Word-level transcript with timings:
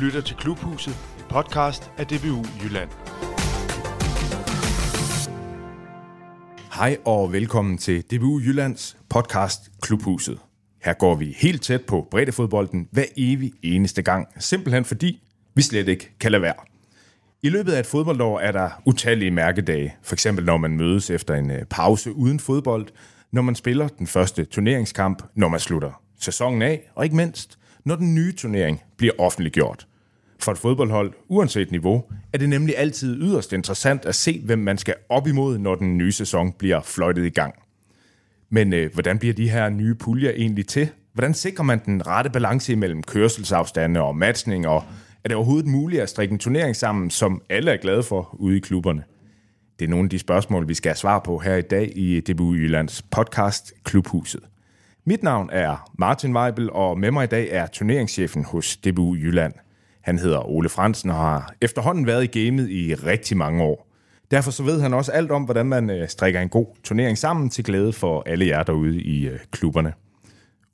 lytter 0.00 0.20
til 0.20 0.36
Klubhuset, 0.36 0.96
en 1.18 1.24
podcast 1.28 1.90
af 1.98 2.06
DBU 2.06 2.44
Jylland. 2.64 2.90
Hej 6.74 6.96
og 7.04 7.32
velkommen 7.32 7.78
til 7.78 8.02
DBU 8.02 8.40
Jyllands 8.40 8.96
podcast 9.08 9.60
Klubhuset. 9.82 10.38
Her 10.82 10.92
går 10.92 11.14
vi 11.14 11.36
helt 11.38 11.62
tæt 11.62 11.84
på 11.84 12.08
breddefodbolden 12.10 12.88
hver 12.92 13.04
evig 13.16 13.52
eneste 13.62 14.02
gang, 14.02 14.28
simpelthen 14.38 14.84
fordi 14.84 15.22
vi 15.54 15.62
slet 15.62 15.88
ikke 15.88 16.16
kan 16.20 16.32
lade 16.32 16.42
være. 16.42 16.54
I 17.42 17.48
løbet 17.48 17.72
af 17.72 17.80
et 17.80 17.86
fodboldår 17.86 18.40
er 18.40 18.52
der 18.52 18.70
utallige 18.84 19.30
mærkedage, 19.30 19.96
for 20.02 20.14
eksempel 20.14 20.44
når 20.44 20.56
man 20.56 20.76
mødes 20.76 21.10
efter 21.10 21.34
en 21.34 21.50
øh, 21.50 21.64
pause 21.64 22.12
uden 22.12 22.40
fodbold, 22.40 22.86
når 23.32 23.42
man 23.42 23.54
spiller 23.54 23.88
den 23.88 24.06
første 24.06 24.44
turneringskamp, 24.44 25.22
når 25.34 25.48
man 25.48 25.60
slutter 25.60 26.02
sæsonen 26.20 26.62
af, 26.62 26.90
og 26.94 27.04
ikke 27.04 27.16
mindst, 27.16 27.58
når 27.86 27.96
den 27.96 28.14
nye 28.14 28.32
turnering 28.32 28.82
bliver 28.96 29.12
offentliggjort. 29.18 29.86
For 30.40 30.52
et 30.52 30.58
fodboldhold, 30.58 31.12
uanset 31.28 31.70
niveau, 31.70 32.04
er 32.32 32.38
det 32.38 32.48
nemlig 32.48 32.78
altid 32.78 33.16
yderst 33.22 33.52
interessant 33.52 34.04
at 34.04 34.14
se, 34.14 34.42
hvem 34.44 34.58
man 34.58 34.78
skal 34.78 34.94
op 35.08 35.26
imod, 35.26 35.58
når 35.58 35.74
den 35.74 35.98
nye 35.98 36.12
sæson 36.12 36.52
bliver 36.52 36.80
fløjtet 36.82 37.26
i 37.26 37.28
gang. 37.28 37.54
Men 38.50 38.72
øh, 38.72 38.92
hvordan 38.94 39.18
bliver 39.18 39.34
de 39.34 39.50
her 39.50 39.68
nye 39.68 39.94
puljer 39.94 40.30
egentlig 40.30 40.66
til? 40.66 40.88
Hvordan 41.12 41.34
sikrer 41.34 41.64
man 41.64 41.80
den 41.84 42.06
rette 42.06 42.30
balance 42.30 42.76
mellem 42.76 43.02
kørselsafstande 43.02 44.00
og 44.00 44.16
matchning, 44.16 44.68
og 44.68 44.84
er 45.24 45.28
det 45.28 45.36
overhovedet 45.36 45.66
muligt 45.66 46.02
at 46.02 46.08
strikke 46.08 46.32
en 46.32 46.38
turnering 46.38 46.76
sammen, 46.76 47.10
som 47.10 47.42
alle 47.50 47.70
er 47.70 47.76
glade 47.76 48.02
for 48.02 48.36
ude 48.38 48.56
i 48.56 48.60
klubberne? 48.60 49.04
Det 49.78 49.84
er 49.84 49.88
nogle 49.88 50.06
af 50.06 50.10
de 50.10 50.18
spørgsmål, 50.18 50.68
vi 50.68 50.74
skal 50.74 50.90
have 50.90 50.96
svar 50.96 51.18
på 51.18 51.38
her 51.38 51.56
i 51.56 51.62
dag 51.62 51.92
i 51.96 52.20
DBU 52.20 52.54
Jyllands 52.54 53.02
podcast 53.02 53.72
Klubhuset. 53.84 54.40
Mit 55.08 55.22
navn 55.22 55.50
er 55.52 55.90
Martin 55.98 56.36
Weibel, 56.36 56.70
og 56.70 56.98
med 56.98 57.10
mig 57.10 57.24
i 57.24 57.26
dag 57.26 57.48
er 57.50 57.66
turneringschefen 57.66 58.44
hos 58.44 58.76
DBU 58.76 59.14
Jylland. 59.14 59.52
Han 60.00 60.18
hedder 60.18 60.48
Ole 60.48 60.68
Fransen 60.68 61.10
og 61.10 61.16
har 61.16 61.54
efterhånden 61.60 62.06
været 62.06 62.24
i 62.24 62.40
gamet 62.40 62.70
i 62.70 62.94
rigtig 62.94 63.36
mange 63.36 63.62
år. 63.62 63.88
Derfor 64.30 64.50
så 64.50 64.62
ved 64.62 64.80
han 64.80 64.94
også 64.94 65.12
alt 65.12 65.30
om, 65.30 65.42
hvordan 65.42 65.66
man 65.66 65.90
øh, 65.90 66.08
strikker 66.08 66.40
en 66.40 66.48
god 66.48 66.66
turnering 66.84 67.18
sammen 67.18 67.50
til 67.50 67.64
glæde 67.64 67.92
for 67.92 68.22
alle 68.26 68.46
jer 68.46 68.62
derude 68.62 69.02
i 69.02 69.28
øh, 69.28 69.38
klubberne. 69.50 69.92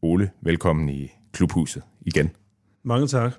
Ole, 0.02 0.30
velkommen 0.40 0.88
i 0.88 1.12
klubhuset 1.32 1.82
igen. 2.00 2.30
Mange 2.84 3.06
tak. 3.06 3.32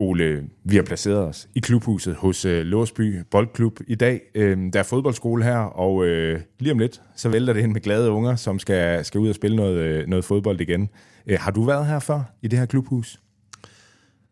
Ole, 0.00 0.48
vi 0.64 0.76
har 0.76 0.82
placeret 0.82 1.18
os 1.18 1.48
i 1.54 1.60
klubhuset 1.60 2.14
hos 2.14 2.44
øh, 2.44 2.62
Låsby 2.62 3.22
Boldklub 3.30 3.80
i 3.86 3.94
dag. 3.94 4.20
Øh, 4.34 4.58
der 4.72 4.78
er 4.78 4.82
fodboldskole 4.82 5.44
her, 5.44 5.58
og 5.58 6.06
øh, 6.06 6.40
lige 6.58 6.72
om 6.72 6.78
lidt, 6.78 7.02
så 7.16 7.28
vælter 7.28 7.52
det 7.52 7.62
ind 7.62 7.72
med 7.72 7.80
glade 7.80 8.10
unger, 8.10 8.36
som 8.36 8.58
skal, 8.58 9.04
skal 9.04 9.20
ud 9.20 9.28
og 9.28 9.34
spille 9.34 9.56
noget, 9.56 9.78
øh, 9.78 10.06
noget 10.06 10.24
fodbold 10.24 10.60
igen. 10.60 10.88
Øh, 11.26 11.38
har 11.40 11.50
du 11.50 11.62
været 11.62 11.86
her 11.86 11.98
før 11.98 12.22
i 12.42 12.48
det 12.48 12.58
her 12.58 12.66
klubhus? 12.66 13.20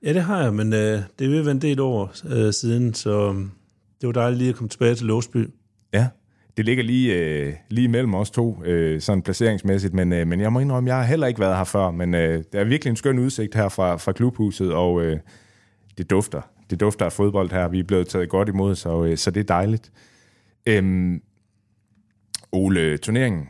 Ja, 0.03 0.13
det 0.13 0.23
har 0.23 0.43
jeg, 0.43 0.55
men 0.55 0.73
øh, 0.73 1.03
det 1.19 1.25
er 1.25 1.29
ved 1.29 1.39
at 1.39 1.45
være 1.45 1.55
en 1.55 1.63
del 1.63 1.81
år 1.81 2.13
øh, 2.29 2.53
siden, 2.53 2.95
så 2.95 3.33
øh, 3.33 3.41
det 4.01 4.07
var 4.07 4.13
dejligt 4.13 4.39
lige 4.39 4.51
at 4.51 4.57
komme 4.57 4.69
tilbage 4.69 4.95
til 4.95 5.07
Låsby. 5.07 5.49
Ja, 5.93 6.09
det 6.57 6.65
ligger 6.65 6.85
lige, 6.85 7.15
øh, 7.15 7.53
lige 7.71 7.89
mellem 7.89 8.15
os 8.15 8.31
to, 8.31 8.63
øh, 8.65 9.01
sådan 9.01 9.23
placeringsmæssigt, 9.23 9.95
men, 9.95 10.13
øh, 10.13 10.27
men 10.27 10.41
jeg 10.41 10.53
må 10.53 10.61
indrømme, 10.61 10.89
jeg 10.89 10.97
har 10.97 11.05
heller 11.05 11.27
ikke 11.27 11.41
været 11.41 11.57
her 11.57 11.65
før, 11.65 11.91
men 11.91 12.15
øh, 12.15 12.45
der 12.53 12.61
er 12.61 12.65
virkelig 12.65 12.91
en 12.91 12.97
skøn 12.97 13.19
udsigt 13.19 13.55
her 13.55 13.69
fra, 13.69 13.97
fra 13.97 14.13
klubhuset, 14.13 14.73
og 14.73 15.03
øh, 15.03 15.19
det 15.99 16.11
dufter. 16.11 16.41
Det 16.71 16.81
dufter 16.81 17.05
af 17.05 17.13
fodbold 17.13 17.51
her. 17.51 17.69
Vi 17.69 17.79
er 17.79 17.85
blevet 17.85 18.09
taget 18.09 18.29
godt 18.29 18.49
imod, 18.49 18.75
så, 18.75 19.05
øh, 19.05 19.17
så 19.17 19.31
det 19.31 19.41
er 19.41 19.45
dejligt. 19.45 19.93
Øhm, 20.67 21.23
Ole, 22.53 22.99
turneringen, 22.99 23.49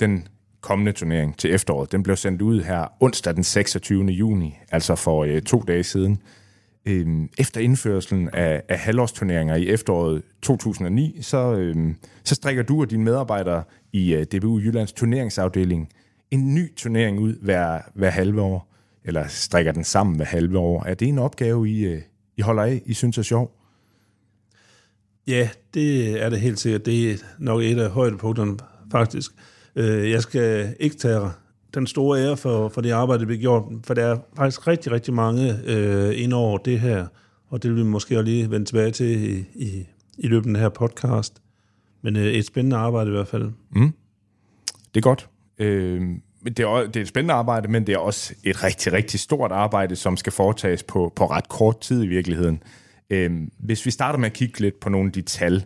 den 0.00 0.28
kommende 0.60 0.92
turnering 0.92 1.38
til 1.38 1.54
efteråret, 1.54 1.92
den 1.92 2.02
blev 2.02 2.16
sendt 2.16 2.42
ud 2.42 2.60
her 2.62 2.86
onsdag 3.00 3.34
den 3.34 3.44
26. 3.44 4.04
juni, 4.04 4.58
altså 4.70 4.94
for 4.94 5.24
øh, 5.24 5.42
to 5.42 5.62
dage 5.68 5.82
siden. 5.82 6.22
Øhm, 6.86 7.28
efter 7.38 7.60
indførelsen 7.60 8.30
af, 8.32 8.62
af 8.68 8.78
halvårsturneringer 8.78 9.54
i 9.54 9.68
efteråret 9.68 10.22
2009, 10.42 11.18
så, 11.22 11.54
øhm, 11.54 11.96
så 12.24 12.34
strikker 12.34 12.62
du 12.62 12.80
og 12.80 12.90
dine 12.90 13.04
medarbejdere 13.04 13.62
i 13.92 14.14
øh, 14.14 14.24
DBU 14.24 14.58
Jyllands 14.58 14.92
turneringsafdeling 14.92 15.88
en 16.30 16.54
ny 16.54 16.74
turnering 16.76 17.18
ud 17.20 17.34
hver, 17.42 17.80
hver 17.94 18.10
halve 18.10 18.40
år 18.40 18.73
eller 19.04 19.28
strikker 19.28 19.72
den 19.72 19.84
sammen 19.84 20.18
med 20.18 20.26
halve 20.26 20.58
år. 20.58 20.84
Er 20.84 20.94
det 20.94 21.08
en 21.08 21.18
opgave, 21.18 21.68
I, 21.68 21.84
øh, 21.84 22.02
I 22.36 22.40
holder 22.40 22.62
af, 22.62 22.82
I 22.86 22.94
synes 22.94 23.18
er 23.18 23.22
sjov? 23.22 23.60
Ja, 25.26 25.48
det 25.74 26.22
er 26.22 26.28
det 26.28 26.40
helt 26.40 26.58
sikkert. 26.58 26.86
Det 26.86 27.10
er 27.10 27.16
nok 27.38 27.62
et 27.62 27.78
af 27.78 27.90
højdepunkterne, 27.90 28.56
faktisk. 28.90 29.30
Øh, 29.76 30.10
jeg 30.10 30.22
skal 30.22 30.76
ikke 30.80 30.96
tage 30.96 31.30
den 31.74 31.86
store 31.86 32.20
ære 32.20 32.36
for, 32.36 32.68
for 32.68 32.80
det 32.80 32.90
arbejde, 32.90 33.20
der 33.20 33.26
bliver 33.26 33.40
gjort, 33.40 33.62
for 33.84 33.94
der 33.94 34.04
er 34.04 34.18
faktisk 34.36 34.66
rigtig, 34.66 34.92
rigtig 34.92 35.14
mange 35.14 35.58
øh, 35.66 36.22
ind 36.22 36.32
over 36.32 36.58
det 36.58 36.80
her, 36.80 37.06
og 37.48 37.62
det 37.62 37.70
vil 37.70 37.84
vi 37.84 37.88
måske 37.88 38.18
også 38.18 38.24
lige 38.24 38.50
vende 38.50 38.66
tilbage 38.66 38.90
til 38.90 39.30
i, 39.30 39.44
i, 39.54 39.86
i 40.18 40.26
løbet 40.26 40.46
af 40.46 40.46
den 40.46 40.56
her 40.56 40.68
podcast. 40.68 41.42
Men 42.02 42.16
øh, 42.16 42.24
et 42.24 42.46
spændende 42.46 42.76
arbejde 42.76 43.10
i 43.10 43.12
hvert 43.12 43.28
fald. 43.28 43.52
Mm. 43.76 43.92
Det 44.94 45.00
er 45.00 45.00
godt. 45.00 45.28
Øh, 45.58 46.02
det 46.44 46.60
er, 46.60 46.86
det 46.86 46.96
er 46.96 47.00
et 47.00 47.08
spændende 47.08 47.34
arbejde, 47.34 47.68
men 47.68 47.86
det 47.86 47.94
er 47.94 47.98
også 47.98 48.34
et 48.44 48.64
rigtig, 48.64 48.92
rigtig 48.92 49.20
stort 49.20 49.52
arbejde, 49.52 49.96
som 49.96 50.16
skal 50.16 50.32
foretages 50.32 50.82
på, 50.82 51.12
på 51.16 51.26
ret 51.26 51.48
kort 51.48 51.80
tid 51.80 52.02
i 52.02 52.06
virkeligheden. 52.06 52.62
Øh, 53.10 53.32
hvis 53.58 53.86
vi 53.86 53.90
starter 53.90 54.18
med 54.18 54.26
at 54.26 54.32
kigge 54.32 54.60
lidt 54.60 54.80
på 54.80 54.88
nogle 54.88 55.06
af 55.06 55.12
de 55.12 55.22
tal, 55.22 55.64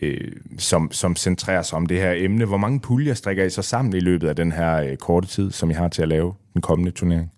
øh, 0.00 0.32
som, 0.58 0.92
som 0.92 1.16
centrerer 1.16 1.62
sig 1.62 1.76
om 1.76 1.86
det 1.86 1.98
her 1.98 2.12
emne, 2.16 2.44
hvor 2.44 2.56
mange 2.56 2.80
puljer 2.80 3.14
strikker 3.14 3.44
I 3.44 3.50
så 3.50 3.62
sammen 3.62 3.96
i 3.96 4.00
løbet 4.00 4.28
af 4.28 4.36
den 4.36 4.52
her 4.52 4.76
øh, 4.76 4.96
korte 4.96 5.28
tid, 5.28 5.50
som 5.50 5.70
I 5.70 5.74
har 5.74 5.88
til 5.88 6.02
at 6.02 6.08
lave 6.08 6.34
den 6.54 6.62
kommende 6.62 6.90
turnering? 6.90 7.32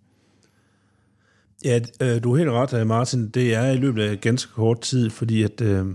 Ja, 1.64 1.80
øh, 2.02 2.22
du 2.22 2.32
er 2.32 2.36
helt 2.36 2.50
ret, 2.50 2.80
øh, 2.80 2.86
Martin. 2.86 3.28
Det 3.28 3.54
er 3.54 3.70
i 3.70 3.76
løbet 3.76 4.02
af 4.02 4.20
ganske 4.20 4.52
kort 4.52 4.80
tid, 4.80 5.10
fordi 5.10 5.42
at 5.42 5.60
øh, 5.60 5.86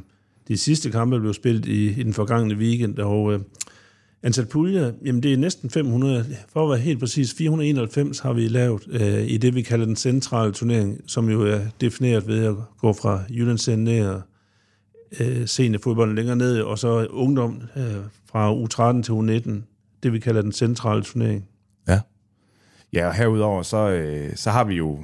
de 0.47 0.57
sidste 0.57 0.91
kampe 0.91 1.19
blev 1.19 1.33
spillet 1.33 1.65
i, 1.65 1.99
i 1.99 2.03
den 2.03 2.13
forgangne 2.13 2.55
weekend, 2.55 2.99
og 2.99 3.33
øh, 3.33 3.39
Antal 4.25 4.45
puljer, 4.45 4.91
jamen 5.05 5.23
det 5.23 5.33
er 5.33 5.37
næsten 5.37 5.69
500. 5.69 6.25
For 6.49 6.63
at 6.63 6.69
være 6.69 6.79
helt 6.79 6.99
præcis, 6.99 7.33
491 7.33 8.19
har 8.19 8.33
vi 8.33 8.47
lavet 8.47 8.83
øh, 8.89 9.27
i 9.27 9.37
det, 9.37 9.55
vi 9.55 9.61
kalder 9.61 9.85
den 9.85 9.95
centrale 9.95 10.53
turnering, 10.53 11.01
som 11.07 11.29
jo 11.29 11.41
er 11.41 11.59
defineret 11.81 12.27
ved 12.27 12.45
at 12.45 12.55
gå 12.77 12.93
fra 12.93 13.19
Jyllands 13.29 13.67
ned 13.67 14.21
øh, 15.19 15.47
seniorfodbolden 15.47 16.15
længere 16.15 16.35
ned, 16.35 16.61
og 16.61 16.79
så 16.79 17.05
ungdom 17.05 17.61
øh, 17.75 17.95
fra 18.31 18.53
U13 18.53 19.01
til 19.01 19.11
U19, 19.11 19.51
det 20.03 20.13
vi 20.13 20.19
kalder 20.19 20.41
den 20.41 20.51
centrale 20.51 21.03
turnering. 21.03 21.47
Ja, 21.87 21.99
ja 22.93 23.07
og 23.07 23.13
herudover 23.13 23.61
så, 23.61 23.89
øh, 23.89 24.35
så 24.35 24.51
har 24.51 24.63
vi 24.63 24.75
jo 24.75 24.99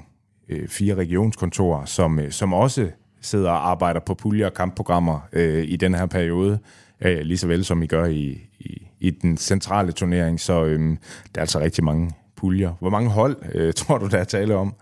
øh, 0.50 0.68
fire 0.68 0.96
regionskontorer, 0.96 1.86
som, 1.86 2.20
øh, 2.20 2.32
som 2.32 2.54
også 2.54 2.90
sidder 3.22 3.50
og 3.50 3.70
arbejder 3.70 4.00
på 4.00 4.14
puljer 4.14 4.46
og 4.46 4.54
kampprogrammer 4.54 5.20
øh, 5.34 5.64
i 5.68 5.76
den 5.76 5.96
her 5.96 6.06
periode, 6.06 6.60
øh, 7.02 7.20
lige 7.20 7.38
så 7.38 7.48
vel 7.48 7.66
som 7.66 7.84
I 7.84 7.88
gør 7.88 8.06
i, 8.06 8.38
i, 8.60 8.88
i 9.00 9.10
den 9.10 9.38
centrale 9.38 9.92
turnering, 9.92 10.40
så 10.40 10.66
øhm, 10.66 10.98
der 11.36 11.42
er 11.42 11.44
altså 11.44 11.60
rigtig 11.60 11.84
mange 11.84 12.12
puljer. 12.36 12.74
Hvor 12.80 12.90
mange 12.90 13.10
hold 13.10 13.38
øh, 13.54 13.74
tror 13.80 13.98
du, 13.98 14.08
der 14.08 14.18
er 14.18 14.24
tale 14.24 14.56
om, 14.56 14.74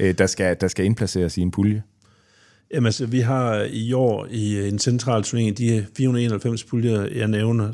øh, 0.00 0.18
der, 0.18 0.26
skal, 0.26 0.56
der 0.60 0.68
skal 0.68 0.84
indplaceres 0.84 1.36
i 1.36 1.40
en 1.40 1.50
pulje? 1.50 1.82
Jamen 2.74 2.86
altså, 2.86 3.06
vi 3.06 3.20
har 3.20 3.68
i 3.70 3.92
år 3.92 4.26
i 4.30 4.56
øh, 4.56 4.68
en 4.68 4.78
central 4.78 5.22
turnering, 5.22 5.58
de 5.58 5.86
491 5.96 6.64
puljer, 6.64 7.06
jeg 7.14 7.28
nævner, 7.28 7.72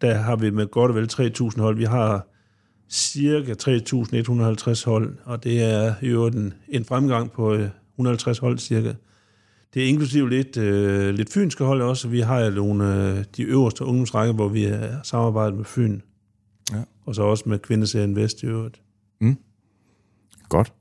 der 0.00 0.14
har 0.14 0.36
vi 0.36 0.50
med 0.50 0.66
godt 0.66 0.90
og 0.90 0.94
vel 0.94 1.08
3.000 1.12 1.60
hold. 1.60 1.76
Vi 1.76 1.84
har 1.84 2.28
cirka 2.90 3.52
3.150 3.52 4.84
hold, 4.84 5.16
og 5.24 5.44
det 5.44 5.62
er 5.62 5.94
jo 6.02 6.26
en, 6.26 6.54
en 6.68 6.84
fremgang 6.84 7.32
på 7.32 7.54
øh, 7.54 7.68
150 7.94 8.38
hold 8.38 8.58
cirka. 8.58 8.92
Det 9.74 9.84
er 9.84 9.88
inklusive 9.88 10.30
lidt, 10.30 10.56
øh, 10.56 11.14
lidt 11.14 11.32
fynske 11.32 11.64
hold 11.64 11.82
også. 11.82 12.08
Vi 12.08 12.20
har 12.20 12.40
jo 12.40 12.50
nogle 12.50 12.84
øh, 12.84 13.24
de 13.36 13.42
øverste 13.42 13.84
ungdomsrækker, 13.84 14.34
hvor 14.34 14.48
vi 14.48 14.64
har 14.64 15.00
samarbejdet 15.02 15.56
med 15.56 15.64
Fyn. 15.64 16.00
Ja. 16.72 16.82
Og 17.06 17.14
så 17.14 17.22
også 17.22 17.44
med 17.46 17.58
Kvindeserien 17.58 18.16
Vest 18.16 18.42
i 18.42 18.46
øvrigt. 18.46 18.82
Mm. 19.20 19.36
Godt. 20.48 20.72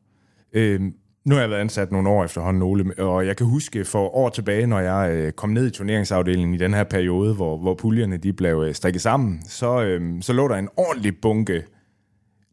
Øh, 0.54 0.82
nu 1.26 1.36
har 1.36 1.42
jeg 1.42 1.50
været 1.50 1.62
ansat 1.62 1.92
nogle 1.92 2.10
år 2.10 2.24
efterhånden, 2.24 2.62
Ole, 2.62 2.94
og 2.98 3.26
jeg 3.26 3.38
kan 3.38 3.48
huske 3.48 3.86
for 3.86 4.16
år 4.16 4.30
tilbage, 4.30 4.68
når 4.68 4.80
jeg 4.80 5.12
øh, 5.14 5.32
kom 5.32 5.50
ned 5.50 5.68
i 5.68 5.70
turneringsafdelingen 5.70 6.54
i 6.54 6.58
den 6.58 6.74
her 6.74 6.84
periode, 6.84 7.34
hvor, 7.34 7.58
hvor 7.58 7.74
puljerne 7.74 8.18
de 8.18 8.34
blev 8.34 8.64
øh, 8.68 8.76
strikket 8.76 9.02
sammen, 9.02 9.42
så, 9.46 9.82
øh, 9.84 10.22
så 10.22 10.34
lå 10.34 10.48
der 10.48 10.56
en 10.56 10.70
ordentlig 10.78 11.18
bunke 11.22 11.64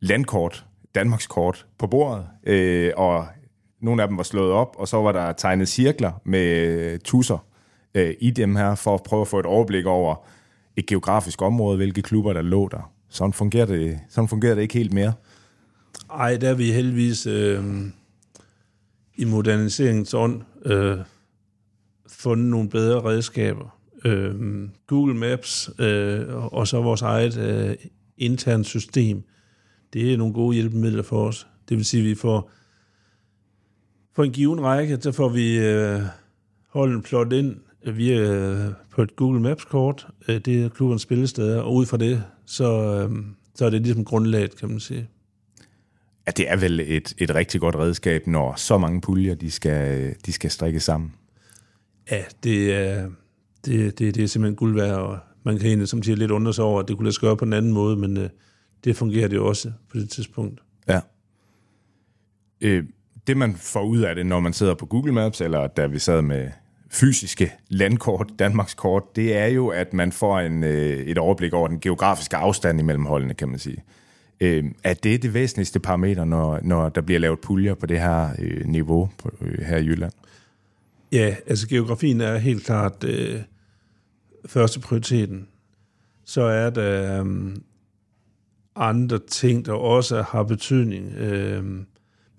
landkort, 0.01 0.67
Danmarkskort 0.95 1.67
på 1.79 1.87
bordet, 1.87 2.27
øh, 2.47 2.93
og 2.97 3.27
nogle 3.81 4.03
af 4.03 4.09
dem 4.09 4.17
var 4.17 4.23
slået 4.23 4.53
op, 4.53 4.77
og 4.79 4.89
så 4.89 4.97
var 4.97 5.13
der 5.13 5.33
tegnet 5.33 5.69
cirkler 5.69 6.13
med 6.25 6.99
tusser 6.99 7.47
øh, 7.95 8.15
i 8.21 8.31
dem 8.31 8.57
her, 8.57 8.75
for 8.75 8.95
at 8.95 9.03
prøve 9.03 9.21
at 9.21 9.29
få 9.29 9.39
et 9.39 9.47
overblik 9.47 9.87
over 9.87 10.27
et 10.77 10.87
geografisk 10.87 11.43
område, 11.43 11.77
hvilke 11.77 12.03
klubber 12.03 12.33
der 12.33 12.43
lå 12.43 12.69
der. 12.69 12.93
Sådan 13.09 13.33
fungerer 13.33 13.67
det, 13.67 14.01
sådan 14.09 14.29
fungerer 14.29 14.55
det 14.55 14.63
ikke 14.63 14.75
helt 14.75 14.93
mere. 14.93 15.13
Ej, 16.11 16.37
der 16.37 16.49
er 16.49 16.55
vi 16.55 16.73
heldigvis 16.73 17.27
øh, 17.27 17.65
i 19.15 19.25
moderniseringens 19.25 20.15
ånd 20.15 20.43
øh, 20.65 20.99
fundet 22.09 22.47
nogle 22.47 22.69
bedre 22.69 23.05
redskaber. 23.05 23.79
Øh, 24.05 24.35
Google 24.87 25.15
Maps 25.15 25.71
øh, 25.79 26.55
og 26.55 26.69
så 26.69 26.81
vores 26.81 27.03
eget 27.03 27.39
øh, 27.39 27.77
interne 28.17 28.65
system, 28.65 29.23
det 29.93 30.13
er 30.13 30.17
nogle 30.17 30.35
gode 30.35 30.55
hjælpemidler 30.55 31.03
for 31.03 31.29
os. 31.29 31.47
Det 31.69 31.77
vil 31.77 31.85
sige, 31.85 32.01
at 32.01 32.07
vi 32.07 32.15
får 32.15 32.51
på 34.19 34.23
en 34.23 34.32
given 34.32 34.61
række, 34.61 34.99
så 35.00 35.12
får 35.12 35.29
vi 35.29 35.59
øh, 35.59 36.00
holden 36.69 37.03
plot 37.03 37.32
ind 37.32 37.56
via 37.94 38.20
øh, 38.20 38.73
på 38.91 39.03
et 39.03 39.17
Google 39.17 39.41
Maps-kort. 39.41 40.06
Øh, 40.29 40.41
det 40.41 40.65
er 40.65 40.69
klubbens 40.69 41.03
spillesteder, 41.03 41.61
og 41.61 41.75
ud 41.75 41.87
fra 41.87 41.97
det, 41.97 42.25
så, 42.47 42.65
øh, 43.11 43.17
så 43.55 43.67
er 43.67 43.70
det 43.70 43.82
ligesom 43.82 44.05
grundlaget, 44.05 44.56
kan 44.56 44.69
man 44.69 44.81
sige. 44.81 45.09
Ja, 46.26 46.31
det 46.31 46.50
er 46.50 46.56
vel 46.56 46.81
et, 46.81 47.15
et 47.19 47.35
rigtig 47.35 47.61
godt 47.61 47.76
redskab, 47.76 48.26
når 48.26 48.55
så 48.56 48.79
mange 48.79 49.00
puljer, 49.00 49.35
de 49.35 49.50
skal, 49.50 50.15
de 50.26 50.32
skal 50.32 50.50
strikke 50.50 50.81
sammen. 50.81 51.12
Ja, 52.11 52.25
det 52.44 52.75
er, 52.75 53.11
det, 53.64 53.99
det, 53.99 54.14
det 54.14 54.25
er 54.25 54.29
simpelthen 54.29 54.56
guld 54.56 54.75
værd, 54.75 54.97
og 54.97 55.19
man 55.43 55.59
kan 55.59 55.67
egentlig 55.67 55.88
som 55.88 56.03
siger 56.03 56.17
lidt 56.17 56.31
undre 56.31 56.55
sig 56.55 56.64
over, 56.64 56.81
at 56.81 56.88
det 56.88 56.97
kunne 56.97 57.06
lade 57.06 57.14
sig 57.14 57.21
gøre 57.21 57.37
på 57.37 57.44
en 57.44 57.53
anden 57.53 57.73
måde, 57.73 57.97
men 57.97 58.17
øh, 58.17 58.29
det 58.85 58.97
fungerer 58.97 59.29
det 59.29 59.38
også 59.38 59.73
på 59.93 59.99
det 59.99 60.11
tidspunkt. 60.11 60.61
Ja. 60.88 61.00
Øh, 62.61 62.85
det 63.29 63.37
man 63.37 63.57
får 63.57 63.83
ud 63.83 63.99
af 63.99 64.15
det, 64.15 64.27
når 64.27 64.41
man 64.41 64.53
sidder 64.53 64.75
på 64.75 64.87
Google 64.87 65.13
Maps, 65.13 65.41
eller 65.41 65.67
da 65.67 65.87
vi 65.87 65.99
sad 65.99 66.23
med 66.23 66.49
fysiske 66.91 67.53
landkort, 67.69 68.33
Danmarks 68.39 68.75
kort, 68.75 69.17
det 69.17 69.37
er 69.37 69.47
jo, 69.47 69.69
at 69.69 69.93
man 69.93 70.13
får 70.13 70.41
en, 70.41 70.65
øh, 70.65 70.99
et 70.99 71.19
overblik 71.19 71.53
over 71.53 71.69
den 71.69 71.81
geografiske 71.81 72.37
afstand 72.37 72.81
imellem 72.81 73.07
holdene, 73.07 73.35
kan 73.35 73.49
man 73.49 73.59
sige. 73.59 73.85
Øh, 74.41 74.65
er 74.85 74.95
det 74.95 75.23
det 75.23 75.35
væsentligste 75.35 75.81
parameter, 75.81 76.25
når, 76.25 76.61
når 76.63 76.89
der 76.89 77.01
bliver 77.01 77.21
lavet 77.21 77.41
puljer 77.41 77.75
på 77.75 77.87
det 77.87 78.01
her 78.01 78.29
øh, 78.39 78.67
niveau 78.67 79.11
på, 79.19 79.31
øh, 79.41 79.65
her 79.65 79.77
i 79.77 79.85
Jylland? 79.85 80.13
Ja, 81.13 81.37
altså 81.47 81.69
geografien 81.69 82.21
er 82.21 82.39
helt 82.39 82.65
klart 82.65 83.05
øh, 83.05 83.41
første 84.47 84.81
prioriteten. 84.81 85.49
Så 86.25 86.43
er 86.43 86.71
der 86.71 87.25
øh, 87.25 87.57
andre 88.77 89.19
ting, 89.19 89.67
der 89.67 89.73
også 89.73 90.23
har 90.23 90.43
betydning. 90.43 91.15
Øh, 91.15 91.65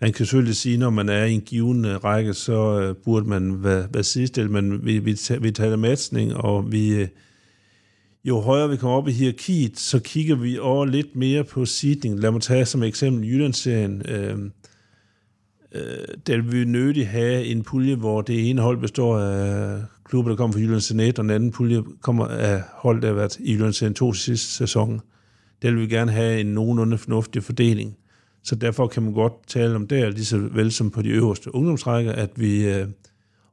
man 0.02 0.14
kan 0.14 0.26
selvfølgelig 0.26 0.56
sige, 0.56 0.78
når 0.78 0.90
man 0.90 1.10
er 1.10 1.26
i 1.26 1.34
en 1.34 1.42
given 1.42 1.86
øh, 1.86 1.96
række, 1.96 2.34
så 2.34 2.80
øh, 2.82 2.96
burde 2.96 3.30
man 3.30 3.64
være, 3.64 3.88
være 3.94 4.04
sidestillet, 4.04 4.52
men 4.52 4.86
vi, 4.86 5.00
vi, 5.00 5.18
vi 5.42 5.52
taler 5.52 5.76
matchning, 5.76 6.36
og 6.36 6.72
vi, 6.72 6.90
øh, 6.90 7.08
jo 8.24 8.40
højere 8.40 8.70
vi 8.70 8.78
kommer 8.78 8.98
op 8.98 9.08
i 9.08 9.12
hierarkiet, 9.12 9.80
så 9.80 10.00
kigger 10.00 10.36
vi 10.36 10.58
over 10.58 10.86
lidt 10.86 11.16
mere 11.16 11.44
på 11.44 11.66
seeding. 11.66 12.20
Lad 12.20 12.32
mig 12.32 12.42
tage 12.42 12.66
som 12.66 12.84
eksempel 12.84 13.30
Jyllandsserien. 13.30 14.02
Øh, 14.06 14.38
øh, 15.72 16.08
der 16.28 16.42
vil 16.42 16.52
vi 16.52 16.66
nødig 16.66 17.08
have 17.08 17.46
en 17.46 17.64
pulje, 17.64 17.96
hvor 17.96 18.22
det 18.22 18.50
ene 18.50 18.62
hold 18.62 18.78
består 18.78 19.20
af 19.20 19.82
klubber, 20.06 20.32
der 20.32 20.36
kommer 20.36 20.54
fra 20.54 20.60
Jyllands 20.60 20.84
Senet, 20.84 21.20
og 21.20 21.24
den 21.24 21.32
anden 21.32 21.52
pulje 21.52 21.84
kommer 22.02 22.28
af 22.28 22.62
hold, 22.74 23.02
der 23.02 23.08
har 23.08 23.16
været 23.16 23.38
i 23.40 23.54
Jyllandsserien 23.54 23.94
to 23.94 24.14
sidste 24.14 24.48
sæson. 24.48 25.02
Der 25.62 25.72
vil 25.72 25.80
vi 25.80 25.88
gerne 25.88 26.12
have 26.12 26.40
en 26.40 26.46
nogenlunde 26.46 26.98
fornuftig 26.98 27.44
fordeling. 27.44 27.96
Så 28.44 28.56
derfor 28.56 28.88
kan 28.88 29.04
man 29.04 29.14
godt 29.14 29.34
tale 29.48 29.76
om 29.76 29.88
det, 29.88 30.14
lige 30.14 30.26
så 30.26 30.38
vel 30.38 30.72
som 30.72 30.92
på 30.92 31.02
de 31.02 31.10
øverste 31.10 31.56
ungdomsrækker, 31.56 32.12
at 32.12 32.30
vi 32.36 32.68
øh, 32.68 32.88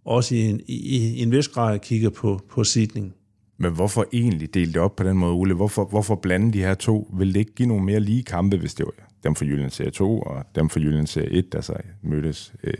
også 0.04 0.34
i 0.34 0.40
en, 0.40 0.60
i, 0.66 0.96
i 0.96 1.22
en 1.22 1.32
vis 1.32 1.48
grad 1.48 1.78
kigger 1.78 2.10
på, 2.10 2.40
på 2.50 2.64
sidning. 2.64 3.14
Men 3.58 3.72
hvorfor 3.72 4.06
egentlig 4.12 4.54
dele 4.54 4.72
det 4.72 4.80
op 4.80 4.96
på 4.96 5.04
den 5.04 5.16
måde, 5.16 5.32
Ole? 5.32 5.54
Hvorfor, 5.54 5.84
hvorfor 5.84 6.14
blande 6.14 6.52
de 6.52 6.58
her 6.58 6.74
to? 6.74 7.10
Vil 7.18 7.34
det 7.34 7.40
ikke 7.40 7.54
give 7.54 7.68
nogle 7.68 7.84
mere 7.84 8.00
lige 8.00 8.22
kampe, 8.22 8.56
hvis 8.56 8.74
det 8.74 8.86
var 8.86 8.92
dem 9.24 9.34
fra 9.34 9.44
Jylland 9.44 9.70
Serie 9.70 9.90
2 9.90 10.20
og 10.20 10.44
dem 10.54 10.70
fra 10.70 10.80
Jylland 10.80 11.06
Serie 11.06 11.30
1, 11.30 11.52
der 11.52 11.60
så 11.60 11.74
mødtes? 12.02 12.52
Øh, 12.64 12.74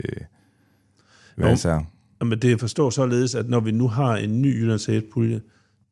hvad 1.37 1.51
Jo. 1.51 1.57
så? 1.57 1.83
Men 2.21 2.39
det 2.43 2.61
forstår 2.61 2.91
således, 2.91 3.35
at 3.35 3.49
når 3.49 3.61
vi 3.61 3.71
nu 3.71 3.89
har 3.89 4.17
en 4.17 4.43
ny 4.43 4.61
Jylland 4.61 4.79
Serie 4.79 5.01
1-pulje, 5.01 5.41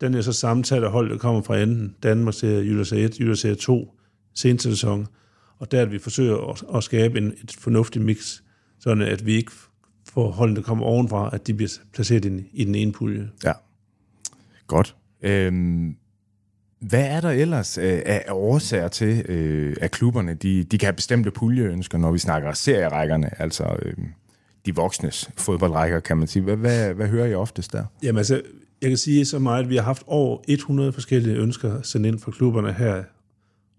den 0.01 0.15
er 0.15 0.21
så 0.21 0.33
sammensat 0.33 0.85
af 0.85 0.91
hold, 0.91 1.11
der 1.11 1.19
kommer 1.19 1.43
fra 1.43 1.59
enten 1.59 1.95
Danmark 2.03 2.35
Serie, 2.35 2.59
Jylland 2.59 2.85
Serie 2.85 3.05
1, 3.05 3.21
Jylland 3.21 3.37
Serie 3.37 3.55
2, 3.55 3.95
seneste 4.35 4.71
sæson, 4.71 5.07
og 5.59 5.73
der 5.73 5.83
at 5.83 5.93
vi 5.93 5.99
forsøger 5.99 6.51
at, 6.51 6.77
at 6.77 6.85
skabe 6.85 7.19
en, 7.19 7.27
et 7.27 7.57
fornuftigt 7.59 8.05
mix, 8.05 8.41
sådan 8.79 9.03
at 9.03 9.27
vi 9.27 9.35
ikke 9.35 9.53
får 10.13 10.31
holdene, 10.31 10.57
der 10.57 10.63
kommer 10.63 10.87
ovenfra, 10.87 11.31
at 11.33 11.47
de 11.47 11.55
bliver 11.55 11.71
placeret 11.93 12.25
i, 12.25 12.51
i 12.53 12.65
den 12.65 12.75
ene 12.75 12.93
pulje. 12.93 13.31
Ja. 13.45 13.53
Godt. 14.67 14.97
Øhm, 15.23 15.97
hvad 16.81 17.07
er 17.07 17.21
der 17.21 17.31
ellers 17.31 17.79
øh, 17.79 18.03
af 18.07 18.25
årsager 18.31 18.89
til, 18.89 19.25
øh, 19.29 19.77
at 19.81 19.91
klubberne 19.91 20.35
de, 20.35 20.65
de 20.65 20.79
kan 20.79 20.87
have 20.87 20.93
bestemte 20.97 21.31
puljeønsker, 21.31 21.99
når 21.99 22.13
vi 22.13 22.19
snakker 22.19 22.53
serierækkerne, 22.53 23.43
altså 23.43 23.77
øh, 23.83 23.95
de 24.67 24.75
voksnes 24.75 25.31
fodboldrækker, 25.37 26.01
kan 26.01 26.17
man 26.17 26.27
sige. 26.27 26.43
Hvad, 26.43 26.57
hvad, 26.57 26.95
hvad 26.95 27.09
hører 27.09 27.27
I 27.27 27.35
oftest 27.35 27.73
der? 27.73 27.85
Jamen 28.03 28.19
altså, 28.19 28.43
jeg 28.83 28.91
kan 28.91 28.99
sige 28.99 29.25
så 29.25 29.39
meget, 29.39 29.63
at 29.63 29.69
vi 29.69 29.77
har 29.77 29.83
haft 29.83 30.03
over 30.07 30.39
100 30.49 30.93
forskellige 30.93 31.37
ønsker 31.37 31.83
sendt 31.83 32.07
ind 32.07 32.19
fra 32.19 32.31
klubberne 32.31 32.73
her 32.73 33.03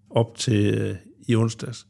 op 0.09 0.37
til 0.37 0.73
øh, 0.73 0.95
i 1.27 1.35
onsdags. 1.35 1.87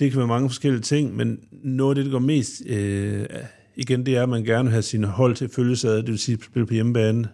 Det 0.00 0.10
kan 0.10 0.18
være 0.18 0.28
mange 0.28 0.48
forskellige 0.48 0.82
ting, 0.82 1.16
men 1.16 1.40
noget 1.50 1.90
af 1.90 1.94
det, 1.94 2.04
der 2.04 2.18
går 2.18 2.26
mest 2.26 2.62
øh, 2.66 3.26
igen, 3.76 4.06
det 4.06 4.16
er, 4.16 4.22
at 4.22 4.28
man 4.28 4.44
gerne 4.44 4.64
vil 4.64 4.72
have 4.72 4.82
sine 4.82 5.06
hold 5.06 5.36
til 5.36 5.48
følgesad, 5.48 5.96
det 5.96 6.08
vil 6.08 6.18
sige 6.18 6.38
spille 6.44 6.66
på 6.66 6.74
hjemmebane 6.74 7.28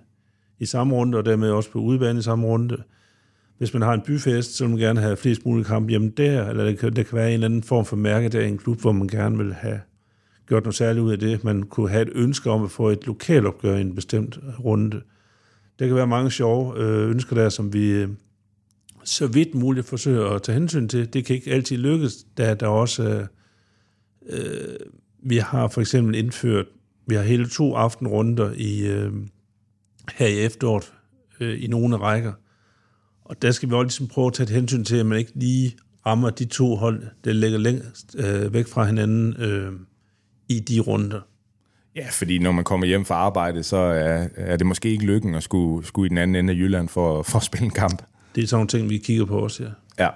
i 0.58 0.66
samme 0.66 0.94
runde, 0.94 1.18
og 1.18 1.24
dermed 1.24 1.50
også 1.50 1.70
på 1.70 1.78
udebane 1.78 2.18
i 2.18 2.22
samme 2.22 2.46
runde. 2.46 2.82
Hvis 3.58 3.72
man 3.74 3.82
har 3.82 3.94
en 3.94 4.00
byfest, 4.00 4.56
så 4.56 4.64
vil 4.64 4.70
man 4.70 4.78
gerne 4.78 5.00
have 5.00 5.16
flest 5.16 5.46
mulige 5.46 5.64
kampe 5.64 5.90
hjemme 5.90 6.12
der, 6.16 6.48
eller 6.48 6.64
det 6.64 6.78
kan, 6.78 6.96
der 6.96 7.02
kan 7.02 7.18
være 7.18 7.28
en 7.28 7.34
eller 7.34 7.46
anden 7.46 7.62
form 7.62 7.84
for 7.84 7.96
mærke 7.96 8.28
der 8.28 8.40
i 8.40 8.48
en 8.48 8.58
klub, 8.58 8.80
hvor 8.80 8.92
man 8.92 9.08
gerne 9.08 9.38
vil 9.38 9.54
have 9.54 9.80
gjort 10.46 10.62
noget 10.62 10.74
særligt 10.74 11.04
ud 11.04 11.12
af 11.12 11.18
det. 11.18 11.44
Man 11.44 11.62
kunne 11.62 11.90
have 11.90 12.02
et 12.02 12.12
ønske 12.14 12.50
om 12.50 12.64
at 12.64 12.70
få 12.70 12.88
et 12.88 13.06
lokalopgør 13.06 13.76
i 13.76 13.80
en 13.80 13.94
bestemt 13.94 14.38
runde. 14.64 15.00
Der 15.78 15.86
kan 15.86 15.96
være 15.96 16.06
mange 16.06 16.30
sjove 16.30 16.78
øh, 16.78 17.10
ønsker 17.10 17.36
der, 17.36 17.48
som 17.48 17.72
vi 17.72 17.90
øh, 17.90 18.08
så 19.04 19.26
vidt 19.26 19.54
muligt 19.54 19.86
forsøger 19.86 20.26
at 20.26 20.42
tage 20.42 20.58
hensyn 20.58 20.88
til. 20.88 21.12
Det 21.12 21.24
kan 21.24 21.36
ikke 21.36 21.50
altid 21.50 21.76
lykkes, 21.76 22.26
da 22.38 22.54
der 22.54 22.66
også... 22.66 23.02
Øh, 23.02 23.26
øh, 24.28 24.76
vi 25.22 25.36
har 25.36 25.68
for 25.68 25.80
eksempel 25.80 26.14
indført, 26.14 26.66
vi 27.06 27.14
har 27.14 27.22
hele 27.22 27.48
to 27.48 27.74
aftenrunder 27.74 28.52
i, 28.56 28.86
øh, 28.86 29.12
her 30.14 30.26
i 30.26 30.38
efteråret 30.38 30.92
øh, 31.40 31.64
i 31.64 31.66
nogle 31.66 31.96
rækker. 31.96 32.32
Og 33.24 33.42
der 33.42 33.50
skal 33.50 33.68
vi 33.68 33.74
også 33.74 33.84
ligesom 33.84 34.08
prøve 34.08 34.26
at 34.26 34.32
tage 34.32 34.44
et 34.44 34.54
hensyn 34.54 34.84
til, 34.84 34.96
at 34.96 35.06
man 35.06 35.18
ikke 35.18 35.32
lige 35.34 35.76
rammer 36.06 36.30
de 36.30 36.44
to 36.44 36.76
hold, 36.76 37.02
der 37.24 37.32
ligger 37.32 37.58
længst 37.58 38.16
øh, 38.18 38.54
væk 38.54 38.66
fra 38.66 38.84
hinanden 38.84 39.42
øh, 39.42 39.72
i 40.48 40.60
de 40.60 40.80
runder. 40.80 41.20
Ja, 41.96 42.06
fordi 42.10 42.38
når 42.38 42.52
man 42.52 42.64
kommer 42.64 42.86
hjem 42.86 43.04
fra 43.04 43.14
arbejde, 43.14 43.62
så 43.62 43.76
er, 43.76 44.28
er 44.36 44.56
det 44.56 44.66
måske 44.66 44.90
ikke 44.90 45.04
lykken 45.04 45.34
at 45.34 45.42
skulle, 45.42 45.86
skulle 45.86 46.06
i 46.06 46.08
den 46.08 46.18
anden 46.18 46.34
ende 46.36 46.52
af 46.52 46.56
Jylland 46.56 46.88
for, 46.88 47.22
for 47.22 47.38
at 47.38 47.44
spille 47.44 47.64
en 47.64 47.70
kamp. 47.70 48.02
Det 48.38 48.44
er 48.44 48.48
sådan 48.48 48.58
nogle 48.58 48.68
ting, 48.68 48.90
vi 48.90 48.98
kigger 48.98 49.24
på 49.24 49.38
også, 49.38 49.62
ja. 49.62 49.70
Ja, 50.04 50.10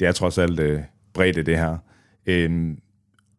det 0.00 0.08
er 0.08 0.12
trods 0.12 0.38
alt 0.38 0.60
øh, 0.60 0.80
bredt 1.12 1.46
det 1.46 1.58
her. 1.58 1.76
Øhm, 2.26 2.78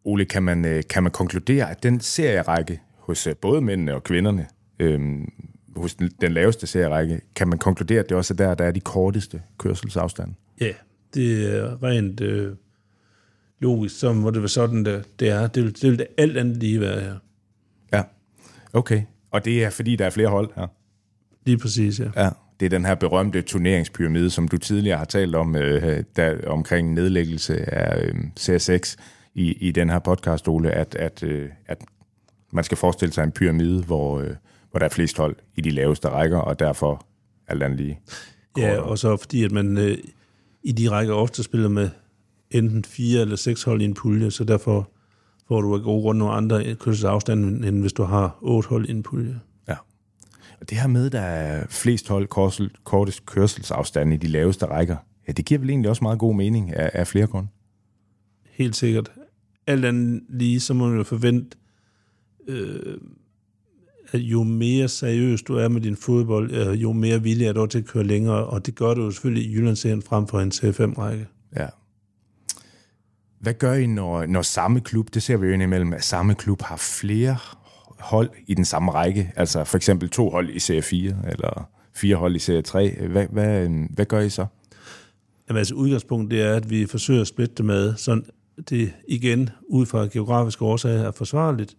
Ole, 0.04 0.26
kan 0.26 0.44
man, 0.44 0.66
øh, 0.66 0.84
kan 0.90 1.04
man 1.04 1.12
konkludere, 1.12 1.72
at 1.72 1.84
den 1.84 2.00
serierække 2.00 2.82
hos 2.98 3.28
øh, 3.28 3.36
både 3.36 3.62
mændene 3.62 3.94
og 3.96 4.04
kvinderne, 4.04 4.48
øhm, 4.80 5.32
hos 5.76 5.96
den, 5.96 6.12
den 6.22 6.32
laveste 6.32 6.68
serierække, 6.68 7.22
kan 7.36 7.48
man 7.48 7.58
konkludere, 7.58 8.00
at 8.00 8.10
det 8.10 8.18
også 8.18 8.34
er 8.34 8.36
der, 8.36 8.56
der 8.56 8.66
er 8.66 8.72
de 8.72 8.80
korteste 8.80 9.42
kørselsafstande? 9.58 10.34
Ja, 10.62 10.74
det 11.14 11.56
er 11.56 11.84
rent 11.84 12.22
øh, 12.22 12.56
logisk, 13.60 14.00
så 14.00 14.14
må 14.14 14.32
det 14.32 14.42
være 14.42 14.50
sådan, 14.50 14.86
det, 14.86 15.20
det 15.20 15.30
er. 15.30 15.48
Det 15.48 15.64
vil, 15.64 15.82
det 15.82 15.90
vil 15.90 16.00
det 16.00 16.08
alt 16.18 16.38
andet 16.38 16.58
lige 16.58 16.82
være 16.82 17.02
her. 17.02 17.16
Ja, 17.94 18.04
okay. 18.74 19.02
Og 19.32 19.46
det 19.46 19.64
er, 19.64 19.70
fordi 19.70 19.96
der 19.96 20.06
er 20.06 20.10
flere 20.10 20.30
hold 20.30 20.50
her? 20.56 20.68
Lige 21.46 21.58
præcis, 21.58 22.00
ja. 22.00 22.10
Ja, 22.16 22.30
det 22.60 22.66
er 22.66 22.70
den 22.70 22.86
her 22.86 22.96
berømte 22.96 23.42
turneringspyramide, 23.42 24.30
som 24.30 24.48
du 24.48 24.58
tidligere 24.58 24.98
har 24.98 25.06
talt 25.06 25.36
om, 25.36 25.56
øh, 25.56 26.04
der, 26.16 26.48
omkring 26.48 26.94
nedlæggelse 26.94 27.74
af 27.74 28.06
øh, 28.06 28.16
CSX 28.40 28.96
i, 29.34 29.52
i 29.52 29.72
den 29.72 29.90
her 29.90 30.00
podcast, 30.00 30.48
Ole, 30.48 30.72
at, 30.72 30.96
at, 30.96 31.24
øh, 31.24 31.50
at 31.66 31.84
man 32.52 32.64
skal 32.64 32.78
forestille 32.78 33.14
sig 33.14 33.24
en 33.24 33.32
pyramide, 33.32 33.84
hvor, 33.84 34.20
øh, 34.20 34.30
hvor 34.72 34.80
der 34.80 34.86
er 34.86 34.90
flest 34.90 35.18
hold 35.18 35.36
i 35.56 35.62
de 35.62 35.70
laveste 35.70 36.10
rækker, 36.10 36.38
og 36.38 36.60
derfor 36.60 37.06
alt 37.48 37.64
andet 37.64 37.80
lige. 37.80 38.00
Ja, 38.58 38.80
og 38.82 38.98
så 38.98 39.18
fordi, 39.18 39.44
at 39.44 39.52
man 39.52 39.78
øh, 39.78 39.98
i 40.64 40.72
de 40.72 40.90
rækker 40.90 41.14
ofte 41.14 41.44
spiller 41.44 41.70
med 41.70 41.90
enten 42.52 42.84
fire 42.84 43.22
eller 43.22 43.36
seks 43.36 43.64
hold 43.64 43.82
i 43.82 43.86
en 43.86 43.94
pulje, 43.94 44.32
så 44.32 44.44
derfor 44.44 44.90
får 45.48 45.62
du 45.62 45.76
af 45.76 45.82
gode 45.82 46.02
grunde 46.02 46.20
nogle 46.20 46.34
andre 46.34 46.76
kørselsafstande, 46.76 47.68
end 47.68 47.82
hvis 47.82 47.94
du 47.94 48.04
har 48.04 48.38
otte 48.42 48.70
hold 48.70 48.90
i 48.90 48.92
en 48.92 49.04
pulje. 49.04 49.40
Det 50.70 50.78
her 50.78 50.88
med, 50.88 51.10
der 51.10 51.20
er 51.20 51.66
flest 51.70 52.10
hold 52.10 52.28
korsel, 52.28 52.72
kortest 52.84 53.26
kørselsafstande 53.26 54.16
i 54.16 54.18
de 54.18 54.28
laveste 54.28 54.66
rækker, 54.66 54.98
ja, 55.28 55.32
det 55.32 55.46
giver 55.46 55.60
vel 55.60 55.70
egentlig 55.70 55.90
også 55.90 56.04
meget 56.04 56.20
god 56.20 56.36
mening 56.36 56.76
af, 56.76 56.92
af 56.94 57.08
flere 57.08 57.28
grunde. 57.28 57.50
Helt 58.50 58.76
sikkert. 58.76 59.12
Alt 59.68 59.86
andet 59.86 60.24
lige, 60.30 60.60
så 60.60 60.74
må 60.74 60.88
man 60.88 60.98
jo 60.98 61.04
forvente, 61.04 61.58
øh, 62.48 62.98
at 64.12 64.20
jo 64.20 64.44
mere 64.44 64.88
seriøs 64.88 65.42
du 65.42 65.56
er 65.56 65.68
med 65.68 65.82
din 65.82 65.96
fodbold, 65.96 66.52
øh, 66.52 66.82
jo 66.82 66.92
mere 66.92 67.22
villig 67.22 67.48
er 67.48 67.54
du 67.54 67.66
til 67.66 67.78
at 67.78 67.86
køre 67.86 68.04
længere, 68.04 68.46
og 68.46 68.66
det 68.66 68.76
gør 68.76 68.94
du 68.94 69.04
jo 69.04 69.12
selvfølgelig 69.12 69.46
i 69.46 69.54
Jyllandsserien 69.54 70.02
frem 70.02 70.28
for 70.28 70.40
en 70.40 70.52
C5-række. 70.52 71.28
Ja. 71.56 71.68
Hvad 73.40 73.54
gør 73.54 73.74
I, 73.74 73.86
når, 73.86 74.26
når 74.26 74.42
samme 74.42 74.82
klub, 74.82 75.14
det 75.14 75.24
ser 75.24 75.38
vi 75.38 75.48
jo 75.48 75.54
indimellem, 75.54 75.94
at 75.94 76.04
samme 76.04 76.36
klub 76.36 76.62
har 76.62 76.78
flere 76.78 77.38
hold 78.04 78.30
i 78.48 78.54
den 78.54 78.66
samme 78.66 78.92
række? 78.92 79.32
Altså 79.36 79.64
for 79.64 79.78
eksempel 79.78 80.10
to 80.10 80.30
hold 80.30 80.50
i 80.50 80.60
serie 80.60 80.82
4, 80.82 81.16
eller 81.30 81.70
fire 81.94 82.16
hold 82.16 82.36
i 82.36 82.40
serie 82.40 82.62
3. 82.62 83.08
Hvad, 83.08 83.28
hvad, 83.32 83.64
øhm, 83.64 83.84
hvad 83.84 84.06
gør 84.06 84.20
I 84.20 84.30
så? 84.30 84.46
Jamen 85.50 85.58
altså 85.58 85.76
udgangspunktet 85.76 86.32
det 86.32 86.48
er, 86.48 86.56
at 86.56 86.70
vi 86.70 86.86
forsøger 86.86 87.22
at 87.22 87.28
splitte 87.28 87.56
det 87.56 87.66
med, 87.66 87.96
sådan 87.96 88.26
det 88.70 88.94
igen 89.08 89.50
ud 89.68 89.86
fra 89.86 90.08
geografiske 90.14 90.66
årsager 90.66 91.08
er 91.08 91.12
forsvarligt. 91.12 91.78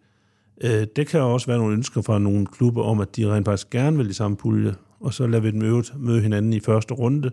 Øh, 0.65 0.87
det 0.97 1.07
kan 1.07 1.21
også 1.21 1.47
være 1.47 1.59
nogle 1.59 1.75
ønsker 1.75 2.03
fra 2.03 2.19
nogle 2.19 2.47
klubber 2.47 2.83
om, 2.83 3.01
at 3.01 3.17
de 3.17 3.35
rent 3.35 3.45
faktisk 3.45 3.71
gerne 3.71 3.97
vil 3.97 4.11
i 4.11 4.13
samme 4.13 4.37
pulje, 4.37 4.75
og 5.01 5.15
så 5.15 5.27
lader 5.27 5.43
vi 5.43 5.51
dem 5.51 5.59
møde, 5.59 5.85
møde 5.97 6.21
hinanden 6.21 6.53
i 6.53 6.61
første 6.61 6.95
runde. 6.95 7.31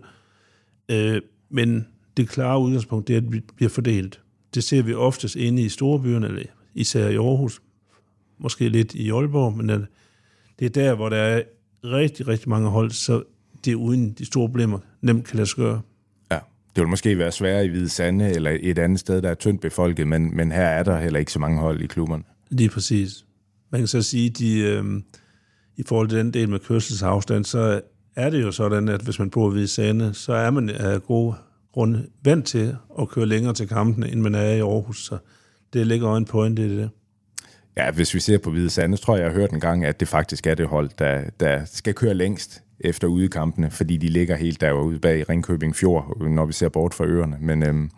Øh, 0.88 1.20
men 1.50 1.86
det 2.16 2.28
klare 2.28 2.58
udgangspunkt, 2.58 3.08
det 3.08 3.14
er, 3.14 3.20
at 3.20 3.32
vi 3.32 3.40
bliver 3.56 3.70
fordelt. 3.70 4.20
Det 4.54 4.64
ser 4.64 4.82
vi 4.82 4.94
oftest 4.94 5.36
inde 5.36 5.62
i 5.62 5.68
storebyerne, 5.68 6.26
eller 6.26 6.42
især 6.74 7.08
i 7.08 7.16
Aarhus, 7.16 7.62
måske 8.42 8.68
lidt 8.68 8.94
i 8.94 9.10
Aalborg, 9.10 9.56
men 9.56 9.68
det 10.58 10.66
er 10.66 10.68
der, 10.68 10.94
hvor 10.94 11.08
der 11.08 11.16
er 11.16 11.42
rigtig, 11.84 12.28
rigtig 12.28 12.48
mange 12.48 12.68
hold, 12.68 12.90
så 12.90 13.22
det 13.64 13.70
er 13.70 13.76
uden 13.76 14.12
de 14.12 14.24
store 14.24 14.48
problemer 14.48 14.78
nemt 15.00 15.26
kan 15.26 15.36
lade 15.36 15.46
sig 15.46 15.56
gøre. 15.56 15.80
Ja, 16.30 16.38
det 16.76 16.80
vil 16.80 16.88
måske 16.88 17.18
være 17.18 17.32
sværere 17.32 17.64
i 17.64 17.68
Hvide 17.68 17.88
Sande 17.88 18.30
eller 18.30 18.58
et 18.60 18.78
andet 18.78 19.00
sted, 19.00 19.22
der 19.22 19.30
er 19.30 19.34
tyndt 19.34 19.60
befolket, 19.60 20.08
men, 20.08 20.36
men 20.36 20.52
her 20.52 20.64
er 20.64 20.82
der 20.82 21.00
heller 21.00 21.18
ikke 21.18 21.32
så 21.32 21.38
mange 21.38 21.60
hold 21.60 21.80
i 21.80 21.86
klubberne. 21.86 22.24
Lige 22.50 22.68
præcis. 22.68 23.24
Man 23.70 23.80
kan 23.80 23.88
så 23.88 24.02
sige, 24.02 24.30
de, 24.30 24.58
øh, 24.58 24.84
i 25.76 25.82
forhold 25.88 26.08
til 26.08 26.18
den 26.18 26.34
del 26.34 26.48
med 26.48 26.58
kørselsafstand, 26.58 27.44
så 27.44 27.80
er 28.16 28.30
det 28.30 28.42
jo 28.42 28.52
sådan, 28.52 28.88
at 28.88 29.00
hvis 29.00 29.18
man 29.18 29.30
bor 29.30 29.48
i 29.48 29.52
Hvide 29.52 29.68
Sande, 29.68 30.14
så 30.14 30.32
er 30.32 30.50
man 30.50 30.70
af 30.70 31.02
gode 31.02 31.34
grunde 31.72 32.06
vant 32.24 32.46
til 32.46 32.76
at 33.00 33.08
køre 33.08 33.26
længere 33.26 33.54
til 33.54 33.68
kampene, 33.68 34.12
end 34.12 34.20
man 34.20 34.34
er 34.34 34.52
i 34.52 34.60
Aarhus. 34.60 35.04
Så 35.04 35.18
det 35.72 35.86
ligger 35.86 36.16
en 36.16 36.24
pointe 36.24 36.66
i 36.66 36.68
det. 36.68 36.90
Ja, 37.76 37.90
hvis 37.90 38.14
vi 38.14 38.20
ser 38.20 38.38
på 38.38 38.50
Hvide 38.50 38.70
Sande, 38.70 38.96
tror 38.96 39.16
jeg, 39.16 39.22
jeg 39.22 39.32
har 39.32 39.38
hørt 39.38 39.50
en 39.50 39.60
gang, 39.60 39.84
at 39.84 40.00
det 40.00 40.08
faktisk 40.08 40.46
er 40.46 40.54
det 40.54 40.66
hold, 40.66 40.90
der, 40.98 41.22
der 41.40 41.64
skal 41.64 41.94
køre 41.94 42.14
længst 42.14 42.62
efter 42.80 43.08
udekampene, 43.08 43.70
fordi 43.70 43.96
de 43.96 44.08
ligger 44.08 44.36
helt 44.36 44.60
derude 44.60 44.98
bag 44.98 45.28
Ringkøbing 45.28 45.76
Fjord, 45.76 46.28
når 46.30 46.46
vi 46.46 46.52
ser 46.52 46.68
bort 46.68 46.94
fra 46.94 47.06
øerne. 47.06 47.36
Men 47.40 47.62
øhm, 47.62 47.90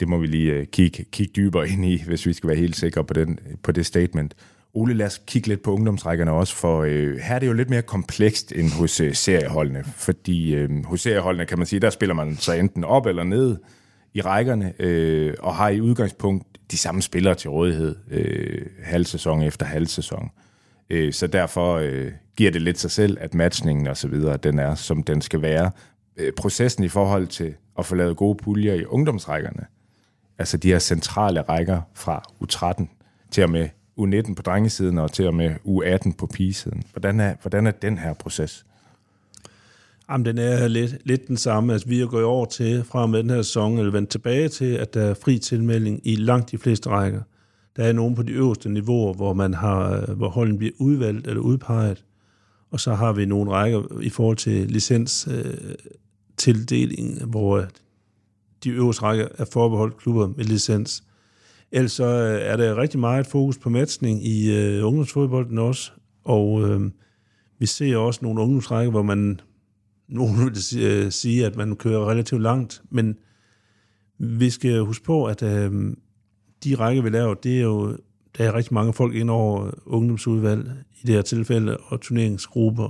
det 0.00 0.08
må 0.08 0.18
vi 0.18 0.26
lige 0.26 0.52
øh, 0.52 0.66
kigge, 0.66 1.04
kigge 1.12 1.32
dybere 1.36 1.68
ind 1.68 1.84
i, 1.84 2.02
hvis 2.06 2.26
vi 2.26 2.32
skal 2.32 2.48
være 2.48 2.58
helt 2.58 2.76
sikre 2.76 3.04
på, 3.04 3.14
den, 3.14 3.38
på 3.62 3.72
det 3.72 3.86
statement. 3.86 4.34
Ole, 4.74 4.94
lad 4.94 5.06
os 5.06 5.22
kigge 5.26 5.48
lidt 5.48 5.62
på 5.62 5.72
ungdomsrækkerne 5.72 6.32
også, 6.32 6.56
for 6.56 6.82
øh, 6.82 7.16
her 7.16 7.34
er 7.34 7.38
det 7.38 7.46
jo 7.46 7.52
lidt 7.52 7.70
mere 7.70 7.82
komplekst 7.82 8.52
end 8.56 8.70
hos 8.70 9.00
øh, 9.00 9.14
serieholdene, 9.14 9.84
fordi 9.96 10.54
øh, 10.54 10.84
hos 10.84 11.00
serieholdene 11.00 11.46
kan 11.46 11.58
man 11.58 11.66
sige, 11.66 11.80
der 11.80 11.90
spiller 11.90 12.14
man 12.14 12.36
så 12.36 12.52
enten 12.52 12.84
op 12.84 13.06
eller 13.06 13.24
ned 13.24 13.56
i 14.14 14.20
rækkerne, 14.20 14.72
øh, 14.78 15.34
og 15.38 15.54
har 15.54 15.68
i 15.68 15.80
udgangspunkt 15.80 16.46
de 16.70 16.78
samme 16.78 17.02
spillere 17.02 17.34
til 17.34 17.50
rådighed 17.50 17.96
øh, 18.10 18.66
halv 18.82 19.04
sæson 19.04 19.42
efter 19.42 19.66
halv 19.66 19.86
sæson. 19.86 20.30
Øh, 20.90 21.12
så 21.12 21.26
derfor 21.26 21.74
øh, 21.76 22.12
giver 22.36 22.50
det 22.50 22.62
lidt 22.62 22.78
sig 22.78 22.90
selv, 22.90 23.18
at 23.20 23.34
matchningen 23.34 23.86
og 23.86 23.96
så 23.96 24.08
videre, 24.08 24.36
den 24.36 24.58
er, 24.58 24.74
som 24.74 25.02
den 25.02 25.22
skal 25.22 25.42
være. 25.42 25.70
Øh, 26.16 26.32
processen 26.32 26.84
i 26.84 26.88
forhold 26.88 27.26
til 27.26 27.54
at 27.78 27.86
få 27.86 27.94
lavet 27.94 28.16
gode 28.16 28.38
puljer 28.42 28.74
i 28.74 28.84
ungdomsrækkerne, 28.84 29.66
altså 30.38 30.56
de 30.56 30.68
her 30.68 30.78
centrale 30.78 31.40
rækker 31.40 31.80
fra 31.94 32.22
U13 32.44 32.86
til 33.30 33.44
og 33.44 33.50
med 33.50 33.68
U19 34.00 34.34
på 34.34 34.42
drengesiden 34.42 34.98
og 34.98 35.12
til 35.12 35.26
og 35.26 35.34
med 35.34 35.54
U18 35.66 36.12
på 36.18 36.26
pigesiden. 36.26 36.82
Hvordan 36.92 37.20
er, 37.20 37.34
hvordan 37.42 37.66
er 37.66 37.70
den 37.70 37.98
her 37.98 38.14
proces? 38.14 38.66
Jamen, 40.10 40.24
den 40.24 40.38
er 40.38 40.68
lidt, 40.68 40.96
lidt 41.04 41.28
den 41.28 41.36
samme. 41.36 41.72
Altså, 41.72 41.88
vi 41.88 42.00
er 42.00 42.06
gået 42.06 42.24
over 42.24 42.46
til, 42.46 42.84
fra 42.84 43.06
med 43.06 43.22
den 43.22 43.30
her 43.30 43.42
sæson, 43.42 43.78
eller 43.78 43.92
vendt 43.92 44.10
tilbage 44.10 44.48
til, 44.48 44.74
at 44.74 44.94
der 44.94 45.02
er 45.02 45.14
fri 45.14 45.38
tilmelding 45.38 46.00
i 46.04 46.16
langt 46.16 46.50
de 46.50 46.58
fleste 46.58 46.88
rækker. 46.88 47.22
Der 47.76 47.84
er 47.84 47.92
nogen 47.92 48.14
på 48.14 48.22
de 48.22 48.32
øverste 48.32 48.68
niveauer, 48.68 49.14
hvor, 49.14 49.34
man 49.34 49.54
har, 49.54 50.00
øh, 50.00 50.16
hvor 50.16 50.28
holden 50.28 50.58
bliver 50.58 50.72
udvalgt 50.78 51.26
eller 51.26 51.40
udpeget. 51.42 52.04
Og 52.70 52.80
så 52.80 52.94
har 52.94 53.12
vi 53.12 53.24
nogle 53.24 53.50
rækker 53.50 54.00
i 54.00 54.08
forhold 54.08 54.36
til 54.36 54.70
licens 54.70 55.28
øh, 55.30 55.74
tildeling, 56.36 57.24
hvor 57.24 57.58
øh, 57.58 57.66
de 58.64 58.70
øverste 58.70 59.02
rækker 59.02 59.28
er 59.38 59.44
forbeholdt 59.44 59.96
klubber 59.96 60.26
med 60.36 60.44
licens. 60.44 61.04
Ellers 61.72 61.92
så 61.92 62.04
øh, 62.04 62.40
er 62.42 62.56
der 62.56 62.76
rigtig 62.76 63.00
meget 63.00 63.26
fokus 63.26 63.58
på 63.58 63.70
matchning 63.70 64.26
i 64.26 64.56
øh, 64.56 64.86
ungdomsfodbolden 64.86 65.58
også, 65.58 65.92
og 66.24 66.68
øh, 66.68 66.90
vi 67.58 67.66
ser 67.66 67.96
også 67.96 68.20
nogle 68.22 68.40
ungdomsrækker, 68.40 68.90
hvor 68.90 69.02
man, 69.02 69.40
nogen 70.10 70.38
vil 70.44 70.82
øh, 70.82 71.12
sige, 71.12 71.46
at 71.46 71.56
man 71.56 71.76
kører 71.76 72.10
relativt 72.10 72.42
langt, 72.42 72.82
men 72.90 73.16
vi 74.18 74.50
skal 74.50 74.80
huske 74.80 75.04
på, 75.04 75.24
at 75.24 75.42
øh, 75.42 75.92
de 76.64 76.74
rækker, 76.74 77.02
vi 77.02 77.08
laver, 77.08 77.34
det 77.34 77.58
er 77.58 77.62
jo, 77.62 77.96
der 78.38 78.44
er 78.44 78.54
rigtig 78.54 78.74
mange 78.74 78.92
folk 78.92 79.14
ind 79.14 79.30
over 79.30 79.70
ungdomsudvalg 79.86 80.70
i 81.02 81.06
det 81.06 81.14
her 81.14 81.22
tilfælde, 81.22 81.76
og 81.76 82.00
turneringsgrupper, 82.00 82.88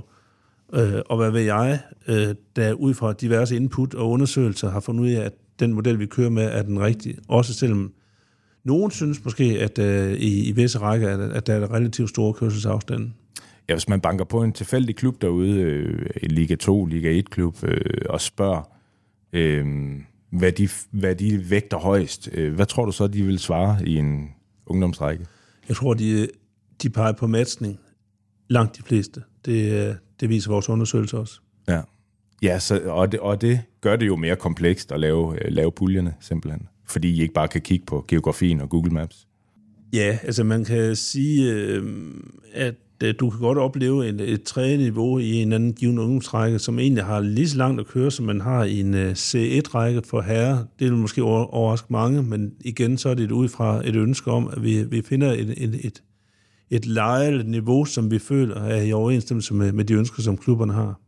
øh, 0.73 1.01
og 1.05 1.17
hvad 1.17 1.31
ved 1.31 1.41
jeg, 1.41 1.79
øh, 2.07 2.35
der 2.55 2.73
ud 2.73 2.93
fra 2.93 3.13
diverse 3.13 3.55
input 3.55 3.93
og 3.93 4.09
undersøgelser 4.09 4.69
har 4.69 4.79
fundet 4.79 5.03
ud 5.03 5.09
af, 5.09 5.21
at 5.21 5.33
den 5.59 5.73
model, 5.73 5.99
vi 5.99 6.05
kører 6.05 6.29
med, 6.29 6.43
er 6.43 6.63
den 6.63 6.79
rigtige, 6.79 7.17
også 7.27 7.53
selvom 7.53 7.93
nogen 8.63 8.91
synes 8.91 9.23
måske, 9.23 9.43
at 9.43 9.79
øh, 9.79 10.13
i, 10.13 10.49
i 10.49 10.51
visse 10.51 10.79
rækker, 10.79 11.09
at, 11.09 11.19
at 11.19 11.47
der 11.47 11.53
er 11.53 11.73
relativt 11.73 12.09
store 12.09 12.33
kørselsafstande. 12.33 13.11
Ja, 13.71 13.75
hvis 13.75 13.89
man 13.89 14.01
banker 14.01 14.25
på 14.25 14.43
en 14.43 14.53
tilfældig 14.53 14.95
klub 14.95 15.21
derude, 15.21 15.61
øh, 15.61 16.09
Liga 16.23 16.55
2, 16.55 16.85
Liga 16.85 17.19
1-klub, 17.19 17.63
øh, 17.63 17.81
og 18.09 18.21
spørger, 18.21 18.61
øh, 19.33 19.65
hvad, 20.29 20.51
de, 20.51 20.69
hvad 20.91 21.15
de 21.15 21.49
vægter 21.49 21.77
højst, 21.77 22.29
øh, 22.33 22.53
hvad 22.53 22.65
tror 22.65 22.85
du 22.85 22.91
så, 22.91 23.07
de 23.07 23.23
vil 23.23 23.39
svare 23.39 23.87
i 23.87 23.97
en 23.97 24.29
ungdomsrække? 24.65 25.25
Jeg 25.67 25.75
tror, 25.75 25.93
de, 25.93 26.27
de 26.81 26.89
peger 26.89 27.11
på 27.11 27.27
matchning. 27.27 27.79
Langt 28.49 28.77
de 28.77 28.83
fleste. 28.83 29.23
Det, 29.45 29.97
det 30.19 30.29
viser 30.29 30.51
vores 30.51 30.69
undersøgelser 30.69 31.17
også. 31.17 31.39
Ja, 31.67 31.81
ja 32.41 32.59
så, 32.59 32.81
og, 32.85 33.11
det, 33.11 33.19
og 33.19 33.41
det 33.41 33.61
gør 33.81 33.95
det 33.95 34.07
jo 34.07 34.15
mere 34.15 34.35
komplekst 34.35 34.91
at 34.91 34.99
lave, 34.99 35.49
lave 35.49 35.71
puljerne, 35.71 36.13
simpelthen 36.19 36.67
fordi 36.91 37.09
I 37.09 37.21
ikke 37.21 37.33
bare 37.33 37.47
kan 37.47 37.61
kigge 37.61 37.85
på 37.85 38.05
geografien 38.07 38.61
og 38.61 38.69
Google 38.69 38.91
Maps? 38.91 39.27
Ja, 39.93 40.17
altså 40.23 40.43
man 40.43 40.65
kan 40.65 40.95
sige, 40.95 41.53
øh, 41.53 41.83
at 42.53 42.75
Øh, 43.03 43.13
du 43.19 43.29
kan 43.29 43.39
godt 43.39 43.57
opleve 43.57 44.07
et, 44.07 44.21
et 44.21 44.43
tredje 44.43 44.77
niveau 44.77 45.19
i 45.19 45.33
en 45.33 45.53
anden 45.53 45.73
given 45.73 45.99
ungdomsrække, 45.99 46.59
som 46.59 46.79
egentlig 46.79 47.03
har 47.03 47.19
lige 47.19 47.49
så 47.49 47.57
langt 47.57 47.79
at 47.79 47.87
køre, 47.87 48.11
som 48.11 48.25
man 48.25 48.41
har 48.41 48.63
i 48.63 48.79
en 48.79 48.93
øh, 48.93 49.11
C1-række 49.11 50.01
for 50.05 50.21
herre. 50.21 50.65
Det 50.79 50.87
vil 50.87 50.97
måske 50.97 51.23
overraske 51.23 51.87
mange, 51.89 52.23
men 52.23 52.51
igen 52.65 52.97
så 52.97 53.09
er 53.09 53.13
det 53.13 53.31
ud 53.31 53.47
fra 53.47 53.81
et 53.87 53.95
ønske 53.95 54.31
om, 54.31 54.47
at 54.47 54.63
vi, 54.63 54.83
vi 54.83 55.01
finder 55.01 55.31
et, 55.31 55.53
et, 55.57 55.85
et, 55.85 56.03
et 56.69 56.85
lejet 56.85 57.45
niveau, 57.45 57.85
som 57.85 58.11
vi 58.11 58.19
føler 58.19 58.55
er 58.55 58.81
i 58.81 58.93
overensstemmelse 58.93 59.53
med, 59.53 59.71
med 59.71 59.85
de 59.85 59.93
ønsker, 59.93 60.21
som 60.23 60.37
klubberne 60.37 60.73
har. 60.73 60.99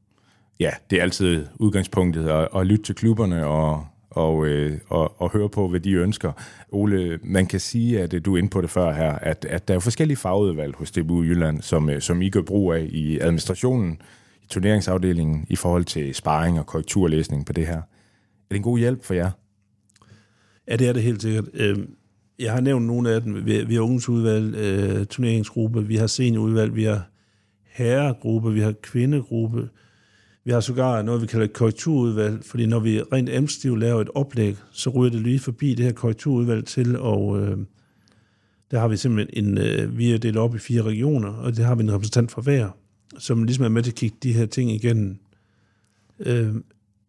Ja, 0.59 0.71
det 0.89 0.97
er 0.97 1.03
altid 1.03 1.45
udgangspunktet 1.59 2.27
at, 2.27 2.47
at 2.55 2.67
lytte 2.67 2.83
til 2.83 2.95
klubberne 2.95 3.45
og, 3.45 3.85
og, 4.13 4.47
øh, 4.47 4.79
og, 4.89 5.21
og 5.21 5.31
høre 5.31 5.49
på, 5.49 5.67
hvad 5.67 5.79
de 5.79 5.91
ønsker. 5.91 6.31
Ole, 6.71 7.19
man 7.23 7.45
kan 7.45 7.59
sige, 7.59 8.01
at 8.01 8.13
øh, 8.13 8.25
du 8.25 8.33
er 8.33 8.37
inde 8.37 8.49
på 8.49 8.61
det 8.61 8.69
før 8.69 8.93
her, 8.93 9.11
at, 9.11 9.45
at 9.45 9.67
der 9.67 9.75
er 9.75 9.79
forskellige 9.79 10.17
fagudvalg 10.17 10.75
hos 10.75 10.91
DBU 10.91 11.23
Jylland, 11.23 11.61
som, 11.61 11.89
øh, 11.89 12.01
som 12.01 12.21
I 12.21 12.29
gør 12.29 12.41
brug 12.41 12.73
af 12.73 12.87
i 12.89 13.19
administrationen, 13.19 14.01
i 14.43 14.45
turneringsafdelingen, 14.49 15.45
i 15.49 15.55
forhold 15.55 15.85
til 15.85 16.15
sparring 16.15 16.59
og 16.59 16.65
korrekturlæsning 16.65 17.45
på 17.45 17.53
det 17.53 17.67
her. 17.67 17.77
Er 17.77 18.49
det 18.49 18.57
en 18.57 18.63
god 18.63 18.79
hjælp 18.79 19.03
for 19.03 19.13
jer? 19.13 19.31
Ja, 20.67 20.75
det 20.75 20.87
er 20.89 20.93
det 20.93 21.03
helt 21.03 21.21
sikkert. 21.21 21.45
Øhm, 21.53 21.95
jeg 22.39 22.51
har 22.51 22.61
nævnt 22.61 22.85
nogle 22.85 23.09
af 23.09 23.21
dem. 23.21 23.45
Vi 23.45 23.73
har 23.73 23.81
ungdomsudvalg, 23.81 24.55
øh, 24.55 25.05
turneringsgruppe, 25.05 25.87
vi 25.87 25.95
har 25.95 26.07
seniorudvalg, 26.07 26.75
vi 26.75 26.83
har 26.83 27.09
herregruppe, 27.65 28.53
vi 28.53 28.59
har 28.59 28.73
kvindegruppe, 28.81 29.69
vi 30.45 30.51
har 30.51 30.59
sågar 30.59 31.01
noget, 31.01 31.21
vi 31.21 31.27
kalder 31.27 31.45
et 31.45 31.53
korrekturudvalg, 31.53 32.45
fordi 32.45 32.65
når 32.65 32.79
vi 32.79 33.01
rent 33.01 33.29
administrativt 33.29 33.79
laver 33.79 34.01
et 34.01 34.09
oplæg, 34.15 34.57
så 34.71 34.89
ryger 34.89 35.11
det 35.11 35.21
lige 35.21 35.39
forbi 35.39 35.75
det 35.75 35.85
her 35.85 35.93
korrekturudvalg 35.93 36.65
til, 36.65 36.97
og 36.97 37.41
øh, 37.41 37.57
der 38.71 38.79
har 38.79 38.87
vi 38.87 38.97
simpelthen 38.97 39.45
en, 39.45 39.57
øh, 39.57 39.97
vi 39.97 40.11
er 40.11 40.17
delt 40.17 40.37
op 40.37 40.55
i 40.55 40.59
fire 40.59 40.81
regioner, 40.81 41.29
og 41.29 41.57
det 41.57 41.65
har 41.65 41.75
vi 41.75 41.83
en 41.83 41.93
repræsentant 41.93 42.31
fra 42.31 42.41
hver, 42.41 42.69
som 43.17 43.43
ligesom 43.43 43.65
er 43.65 43.69
med 43.69 43.83
til 43.83 43.91
at 43.91 43.95
kigge 43.95 44.17
de 44.23 44.33
her 44.33 44.45
ting 44.45 44.71
igennem. 44.71 45.17
Øh, 46.19 46.55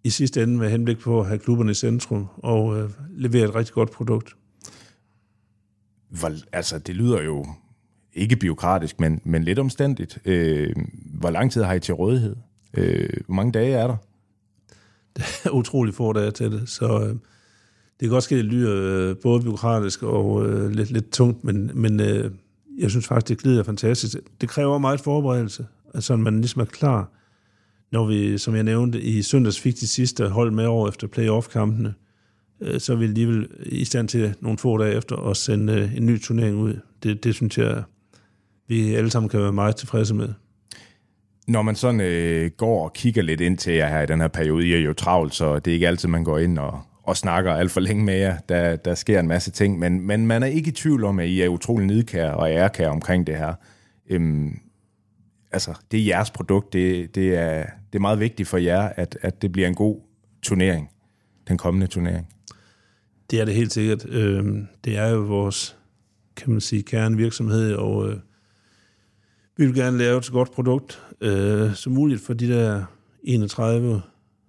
I 0.04 0.10
sidste 0.10 0.42
ende 0.42 0.58
med 0.58 0.70
henblik 0.70 0.98
på 0.98 1.20
at 1.20 1.26
have 1.26 1.38
klubberne 1.38 1.70
i 1.70 1.74
centrum 1.74 2.26
og 2.36 2.80
øh, 2.80 2.90
levere 3.16 3.44
et 3.44 3.54
rigtig 3.54 3.74
godt 3.74 3.90
produkt. 3.90 4.36
Hvor, 6.08 6.32
altså, 6.52 6.78
det 6.78 6.96
lyder 6.96 7.22
jo 7.22 7.46
ikke 8.12 8.36
biokratisk, 8.36 9.00
men, 9.00 9.20
men 9.24 9.44
lidt 9.44 9.58
omstændigt. 9.58 10.18
Øh, 10.24 10.74
hvor 11.14 11.30
lang 11.30 11.52
tid 11.52 11.62
har 11.62 11.74
I 11.74 11.80
til 11.80 11.94
rådighed? 11.94 12.36
Øh, 12.76 13.08
hvor 13.26 13.34
mange 13.34 13.52
dage 13.52 13.72
er 13.72 13.86
der? 13.86 13.96
Det 15.16 15.24
er 15.44 15.50
utrolig 15.50 15.94
få 15.94 16.12
dage 16.12 16.30
til 16.30 16.52
det, 16.52 16.68
så 16.68 17.00
øh, 17.00 17.08
det 17.08 18.00
kan 18.00 18.08
godt 18.08 18.24
ske, 18.24 18.34
at 18.34 18.44
det 18.44 18.52
lyder 18.52 19.10
øh, 19.10 19.16
både 19.16 19.42
byråkratisk 19.42 20.02
og 20.02 20.46
øh, 20.46 20.70
lidt, 20.70 20.90
lidt 20.90 21.12
tungt, 21.12 21.44
men, 21.44 21.70
men 21.74 22.00
øh, 22.00 22.30
jeg 22.78 22.90
synes 22.90 23.06
faktisk, 23.06 23.28
det 23.28 23.38
glider 23.38 23.62
fantastisk. 23.62 24.16
Det 24.40 24.48
kræver 24.48 24.78
meget 24.78 25.00
forberedelse, 25.00 25.66
altså 25.94 26.16
man 26.16 26.40
ligesom 26.40 26.60
er 26.60 26.64
klar, 26.64 27.10
når 27.92 28.06
vi, 28.06 28.38
som 28.38 28.54
jeg 28.54 28.62
nævnte, 28.62 29.00
i 29.00 29.22
søndags 29.22 29.60
fik 29.60 29.80
de 29.80 29.88
sidste 29.88 30.28
hold 30.28 30.50
med 30.50 30.66
over 30.66 30.88
efter 30.88 31.06
playoff-kampene, 31.06 31.94
øh, 32.60 32.80
så 32.80 32.92
er 32.92 32.96
vi 32.96 33.04
alligevel 33.04 33.48
i 33.66 33.84
stand 33.84 34.08
til 34.08 34.34
nogle 34.40 34.58
få 34.58 34.78
dage 34.78 34.94
efter 34.94 35.16
at 35.16 35.36
sende 35.36 35.72
øh, 35.72 35.96
en 35.96 36.06
ny 36.06 36.20
turnering 36.20 36.56
ud. 36.56 36.74
Det, 37.02 37.24
det 37.24 37.34
synes 37.34 37.58
jeg, 37.58 37.82
vi 38.68 38.94
alle 38.94 39.10
sammen 39.10 39.28
kan 39.28 39.40
være 39.40 39.52
meget 39.52 39.76
tilfredse 39.76 40.14
med. 40.14 40.28
Når 41.46 41.62
man 41.62 41.74
sådan 41.74 42.00
øh, 42.00 42.50
går 42.50 42.84
og 42.84 42.92
kigger 42.92 43.22
lidt 43.22 43.40
ind 43.40 43.58
til 43.58 43.72
jer 43.72 43.88
her 43.88 44.02
i 44.02 44.06
den 44.06 44.20
her 44.20 44.28
periode, 44.28 44.66
I 44.66 44.72
er 44.72 44.78
jo 44.78 44.92
travlt, 44.92 45.34
så 45.34 45.58
det 45.58 45.70
er 45.70 45.74
ikke 45.74 45.88
altid, 45.88 46.08
man 46.08 46.24
går 46.24 46.38
ind 46.38 46.58
og, 46.58 46.80
og 47.02 47.16
snakker 47.16 47.52
alt 47.52 47.70
for 47.70 47.80
længe 47.80 48.04
med 48.04 48.16
jer. 48.16 48.38
Der, 48.48 48.76
der 48.76 48.94
sker 48.94 49.20
en 49.20 49.28
masse 49.28 49.50
ting, 49.50 49.78
men, 49.78 50.00
men 50.00 50.26
man 50.26 50.42
er 50.42 50.46
ikke 50.46 50.68
i 50.68 50.72
tvivl 50.72 51.04
om, 51.04 51.18
at 51.18 51.28
I 51.28 51.40
er 51.40 51.48
utrolig 51.48 51.86
nidkær 51.86 52.30
og 52.30 52.50
ærkære 52.50 52.88
omkring 52.88 53.26
det 53.26 53.36
her. 53.36 53.54
Øhm, 54.10 54.58
altså, 55.52 55.74
det 55.90 56.00
er 56.00 56.04
jeres 56.04 56.30
produkt. 56.30 56.72
Det, 56.72 57.14
det, 57.14 57.34
er, 57.34 57.66
det 57.92 57.98
er 57.98 58.00
meget 58.00 58.20
vigtigt 58.20 58.48
for 58.48 58.58
jer, 58.58 58.80
at, 58.80 59.18
at 59.22 59.42
det 59.42 59.52
bliver 59.52 59.68
en 59.68 59.74
god 59.74 60.00
turnering, 60.42 60.88
den 61.48 61.58
kommende 61.58 61.86
turnering. 61.86 62.28
Det 63.30 63.40
er 63.40 63.44
det 63.44 63.54
helt 63.54 63.72
sikkert. 63.72 64.06
Øhm, 64.08 64.66
det 64.84 64.98
er 64.98 65.08
jo 65.08 65.20
vores, 65.20 65.76
kan 66.36 66.50
man 66.50 66.60
sige, 66.60 66.82
kernevirksomhed, 66.82 67.74
og 67.74 68.08
øh, 68.08 68.16
vi 69.56 69.66
vil 69.66 69.74
gerne 69.74 69.98
lave 69.98 70.18
et 70.18 70.24
så 70.24 70.32
godt 70.32 70.50
produkt 70.50 71.02
øh, 71.20 71.74
som 71.74 71.92
muligt 71.92 72.20
for 72.20 72.34
de 72.34 72.48
der 72.48 72.84
31 73.22 74.02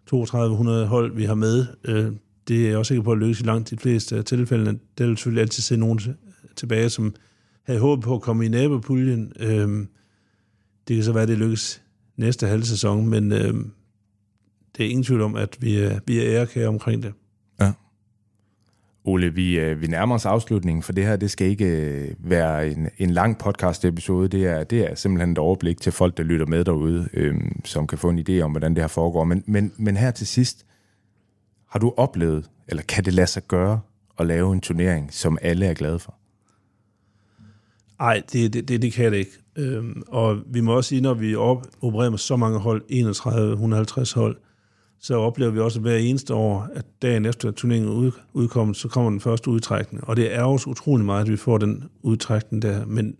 3200 0.08 0.86
hold, 0.86 1.16
vi 1.16 1.24
har 1.24 1.36
med. 1.36 1.66
Øh, 1.84 2.12
det 2.48 2.66
er 2.66 2.70
jeg 2.70 2.78
også 2.78 2.88
sikker 2.88 3.04
på 3.04 3.12
at 3.12 3.18
lykkes 3.18 3.42
i 3.42 3.44
langt 3.44 3.70
de 3.70 3.78
fleste 3.78 4.18
af 4.18 4.26
tilfældene. 4.26 4.80
Der 4.98 5.08
vil 5.08 5.18
selvfølgelig 5.18 5.42
altid 5.42 5.64
se 5.64 5.78
nogen 5.78 6.00
tilbage, 6.56 6.90
som 6.90 7.16
havde 7.64 7.80
håbet 7.80 8.04
på 8.04 8.16
at 8.16 8.22
komme 8.22 8.46
i 8.46 8.50
nabopuljen. 8.50 9.34
Øh, 9.40 9.86
det 10.88 10.96
kan 10.96 11.04
så 11.04 11.12
være, 11.12 11.24
at 11.24 11.30
det 11.30 11.38
lykkes 11.38 11.82
næste 12.18 12.48
halv 12.48 12.64
sæson, 12.64 13.10
men 13.10 13.32
øh, 13.32 13.54
det 14.78 14.86
er 14.86 14.90
ingen 14.90 15.04
tvivl 15.04 15.22
om, 15.22 15.36
at 15.36 15.58
vi 15.60 15.76
er, 15.76 16.00
vi 16.08 16.20
er 16.20 16.40
ærekære 16.40 16.68
omkring 16.68 17.04
det. 17.04 17.14
Ole, 19.08 19.34
vi, 19.34 19.60
øh, 19.60 19.82
vi 19.82 19.88
nærmer 19.88 20.16
os 20.16 20.26
afslutningen, 20.26 20.84
for 20.84 20.94
det 20.94 21.06
her 21.06 21.16
det 21.16 21.32
skal 21.32 21.48
ikke 21.48 21.66
øh, 21.66 22.12
være 22.20 22.68
en, 22.68 22.90
en 22.98 23.10
lang 23.10 23.38
podcast-episode. 23.38 24.28
Det 24.28 24.46
er, 24.46 24.64
det 24.64 24.92
er 24.92 24.96
simpelthen 24.96 25.32
et 25.32 25.38
overblik 25.38 25.82
til 25.82 25.92
folk, 25.92 26.18
der 26.18 26.24
lytter 26.24 26.46
med 26.46 26.64
derude, 26.64 27.10
øhm, 27.14 27.66
som 27.66 27.88
kan 27.88 27.98
få 27.98 28.10
en 28.10 28.26
idé 28.30 28.42
om, 28.42 28.52
hvordan 28.52 28.76
det 28.76 28.84
her 28.84 28.88
foregår. 28.88 29.24
Men, 29.24 29.44
men, 29.48 29.72
men 29.78 29.98
her 29.98 30.12
til 30.12 30.28
sidst, 30.28 30.66
har 31.70 31.80
du 31.80 31.94
oplevet, 31.98 32.50
eller 32.68 32.84
kan 32.84 33.06
det 33.06 33.14
lade 33.14 33.28
sig 33.28 33.44
gøre 33.48 33.80
at 34.20 34.28
lave 34.28 34.54
en 34.54 34.62
turnering, 34.62 35.14
som 35.14 35.38
alle 35.42 35.66
er 35.66 35.74
glade 35.74 36.00
for? 36.00 36.16
Nej, 38.00 38.22
det, 38.34 38.54
det, 38.54 38.68
det, 38.68 38.82
det 38.82 38.94
kan 38.94 39.12
det 39.12 39.18
ikke. 39.18 39.32
Øhm, 39.56 40.04
og 40.08 40.38
vi 40.48 40.62
må 40.62 40.76
også 40.76 40.88
sige, 40.88 41.02
når 41.02 41.14
vi 41.14 41.36
op, 41.36 41.68
opererer 41.82 42.10
med 42.10 42.18
så 42.18 42.36
mange 42.36 42.60
hold, 42.60 42.84
31-150 42.92 44.20
hold, 44.20 44.38
så 45.00 45.16
oplever 45.16 45.52
vi 45.52 45.60
også 45.60 45.80
hver 45.80 45.96
eneste 45.96 46.34
år, 46.34 46.70
at 46.74 46.86
dagen 47.02 47.26
efter 47.26 47.52
turneringen 47.52 47.92
ud, 47.92 48.12
udkommet, 48.34 48.78
så 48.78 48.88
kommer 48.88 49.10
den 49.10 49.20
første 49.20 49.50
udtrækning. 49.50 50.04
Og 50.04 50.16
det 50.16 50.36
er 50.36 50.44
også 50.44 50.70
utrolig 50.70 51.06
meget, 51.06 51.26
at 51.26 51.32
vi 51.32 51.38
får 51.38 51.58
den 51.58 51.84
udtrækning 52.02 52.62
der, 52.62 52.86
men 52.86 53.16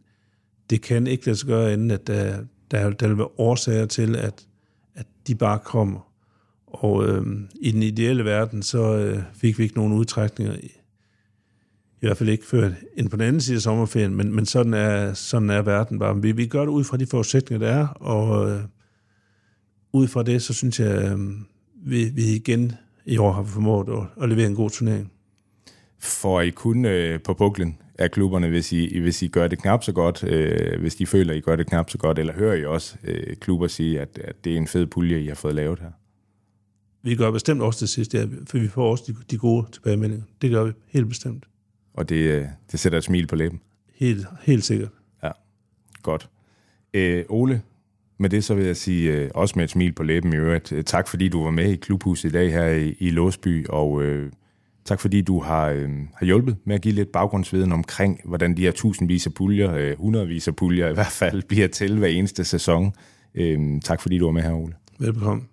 det 0.70 0.82
kan 0.82 1.08
ikke 1.08 1.26
lade 1.26 1.38
sig 1.38 1.48
gøre, 1.48 1.74
inden 1.74 1.92
at 1.92 2.08
der, 2.08 2.38
der, 2.72 2.90
der 2.90 3.08
vil 3.08 3.18
være 3.18 3.28
årsager 3.38 3.86
til, 3.86 4.16
at, 4.16 4.48
at 4.96 5.06
de 5.28 5.36
bare 5.36 5.60
kommer. 5.60 6.12
Og 6.68 7.08
øh, 7.08 7.26
i 7.62 7.72
den 7.72 7.84
ideelle 7.84 8.26
verden, 8.26 8.64
så 8.64 8.98
øh, 8.98 9.22
fik 9.34 9.58
vi 9.58 9.64
ikke 9.64 9.76
nogen 9.76 9.94
udtrækninger, 9.94 10.56
i, 10.56 10.72
i 12.02 12.08
hvert 12.08 12.18
fald 12.18 12.30
ikke 12.30 12.46
før 12.46 12.72
end 12.98 13.10
på 13.10 13.16
den 13.16 13.26
anden 13.26 13.42
side 13.42 13.56
af 13.56 13.62
sommerferien, 13.62 14.16
men, 14.16 14.36
men 14.36 14.46
sådan, 14.46 14.74
er, 14.74 15.14
sådan 15.14 15.50
er 15.50 15.62
verden 15.62 16.00
bare. 16.00 16.22
Vi, 16.22 16.32
vi 16.32 16.46
gør 16.46 16.62
det 16.62 16.68
ud 16.68 16.84
fra 16.84 16.98
de 16.98 17.06
forudsætninger, 17.06 17.68
der 17.68 17.74
er, 17.74 17.88
og 17.88 18.52
øh, 18.52 18.62
ud 19.94 20.08
fra 20.08 20.24
det, 20.24 20.42
så 20.42 20.54
synes 20.54 20.80
jeg, 20.80 21.12
øh, 21.12 21.20
vi, 21.86 22.10
vi 22.10 22.36
igen 22.36 22.72
i 23.06 23.18
år 23.18 23.32
har 23.32 23.44
formået 23.44 23.90
at, 23.90 24.24
at 24.24 24.30
levere 24.30 24.48
en 24.48 24.56
god 24.56 24.70
turnering. 24.70 25.12
Får 26.00 26.42
I 26.42 26.50
kun 26.50 26.86
øh, 26.86 27.22
på 27.22 27.34
buklen 27.34 27.78
af 28.00 28.12
klubberne, 28.12 28.50
hvis 28.50 28.72
I, 28.72 29.00
hvis 29.00 29.22
I 29.22 29.28
gør 29.28 29.48
det 29.48 29.60
knap 29.60 29.84
så 29.84 29.92
godt, 29.92 30.24
øh, 30.24 30.80
hvis 30.80 30.96
de 30.96 31.06
føler, 31.06 31.34
I 31.34 31.42
gør 31.42 31.56
det 31.56 31.68
knap 31.68 31.90
så 31.90 31.98
godt, 31.98 32.20
eller 32.20 32.34
hører 32.34 32.56
I 32.56 32.66
også 32.66 32.98
øh, 33.04 33.36
klubber 33.36 33.68
sige, 33.68 34.02
at, 34.02 34.20
at 34.24 34.36
det 34.44 34.54
er 34.54 34.58
en 34.58 34.68
fed 34.68 34.86
pulje, 34.86 35.22
I 35.22 35.28
har 35.28 35.36
fået 35.36 35.56
lavet 35.56 35.80
her? 35.80 35.92
Vi 37.04 37.16
gør 37.16 37.32
bestemt 37.32 37.62
også 37.62 37.80
det 37.80 37.90
sidste, 37.90 38.18
ja, 38.18 38.26
for 38.48 38.58
vi 38.58 38.68
får 38.68 38.92
også 38.92 39.04
de, 39.08 39.16
de 39.32 39.38
gode 39.38 39.68
tilbagemeldinger. 39.72 40.26
Det 40.42 40.52
gør 40.52 40.64
vi 40.64 40.72
helt 40.88 41.08
bestemt. 41.08 41.46
Og 41.94 42.10
det, 42.10 42.16
øh, 42.16 42.46
det 42.72 42.80
sætter 42.80 42.98
et 42.98 43.04
smil 43.04 43.28
på 43.28 43.36
læben? 43.36 43.62
Helt, 43.96 44.28
helt 44.42 44.64
sikkert. 44.64 44.90
Ja, 45.24 45.32
godt. 46.04 46.30
Øh, 46.94 47.26
Ole, 47.30 47.62
med 48.18 48.30
det 48.30 48.44
så 48.44 48.56
vil 48.56 48.66
jeg 48.66 48.76
sige, 48.76 49.12
øh, 49.12 49.32
også 49.36 49.54
med 49.56 49.64
et 49.64 49.70
smil 49.70 49.94
på 49.94 50.04
læben 50.04 50.34
i 50.34 50.36
øvrigt, 50.36 50.72
øh, 50.72 50.84
tak 50.84 51.08
fordi 51.08 51.30
du 51.30 51.44
var 51.44 51.52
med 51.52 51.72
i 51.72 51.76
Klubhuset 51.76 52.30
i 52.30 52.32
dag 52.32 52.52
her 52.52 52.66
i, 52.66 52.96
i 53.00 53.10
Låsby, 53.10 53.68
og 53.68 54.04
øh, 54.04 54.32
tak 54.86 55.00
fordi 55.00 55.22
du 55.22 55.42
har, 55.42 55.70
øh, 55.70 55.90
har 56.16 56.26
hjulpet 56.26 56.58
med 56.66 56.76
at 56.76 56.82
give 56.82 56.94
lidt 56.94 57.12
baggrundsviden 57.12 57.72
omkring, 57.72 58.22
hvordan 58.26 58.58
de 58.58 58.62
her 58.62 58.72
tusindvis 58.72 59.28
af 59.28 59.34
puljer, 59.34 59.74
øh, 59.74 59.98
hundredvis 59.98 60.48
af 60.48 60.56
puljer 60.56 60.90
i 60.90 60.94
hvert 60.94 61.12
fald, 61.12 61.44
bliver 61.50 61.68
til 61.68 61.98
hver 61.98 62.08
eneste 62.08 62.44
sæson. 62.44 62.94
Øh, 63.36 63.82
tak 63.82 64.02
fordi 64.02 64.18
du 64.18 64.26
var 64.26 64.32
med 64.32 64.42
her, 64.42 64.54
Ole. 64.54 64.74
Velbekomme. 65.00 65.44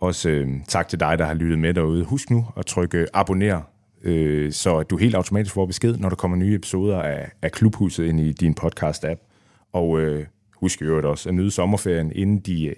Også 0.00 0.28
øh, 0.28 0.48
tak 0.68 0.88
til 0.88 1.00
dig, 1.00 1.18
der 1.18 1.24
har 1.24 1.34
lyttet 1.34 1.58
med 1.58 1.74
derude. 1.74 2.04
Husk 2.04 2.30
nu 2.30 2.46
at 2.56 2.66
trykke 2.66 3.06
abonner, 3.14 3.60
øh, 4.02 4.52
så 4.52 4.82
du 4.82 4.96
helt 4.96 5.14
automatisk 5.14 5.54
får 5.54 5.66
besked, 5.66 5.96
når 5.96 6.08
der 6.08 6.16
kommer 6.16 6.36
nye 6.36 6.54
episoder 6.54 7.02
af, 7.02 7.30
af 7.42 7.52
Klubhuset 7.52 8.04
ind 8.04 8.20
i 8.20 8.32
din 8.32 8.54
podcast-app. 8.60 9.30
Og 9.72 10.00
øh, 10.00 10.26
husk 10.60 10.80
i 10.80 10.84
øvrigt 10.84 11.06
også 11.06 11.28
at 11.28 11.34
nyde 11.34 11.50
sommerferien, 11.50 12.12
inden 12.14 12.38
de 12.38 12.74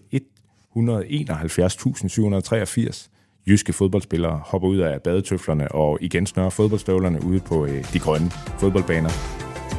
171.783 0.77 3.09
jyske 3.47 3.73
fodboldspillere 3.73 4.41
hopper 4.45 4.69
ud 4.69 4.79
af 4.79 5.03
badetøflerne 5.03 5.73
og 5.73 5.99
igen 6.01 6.27
snører 6.27 6.51
fodboldstøvlerne 6.51 7.25
ude 7.25 7.41
på 7.41 7.67
øh, 7.67 7.93
de 7.93 7.99
grønne 7.99 8.31
fodboldbaner. 8.31 9.11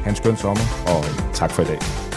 Han 0.04 0.16
skøn 0.16 0.36
sommer, 0.36 0.64
og 0.86 0.98
øh, 0.98 1.34
tak 1.34 1.50
for 1.50 1.62
i 1.62 1.66
dag. 1.66 2.07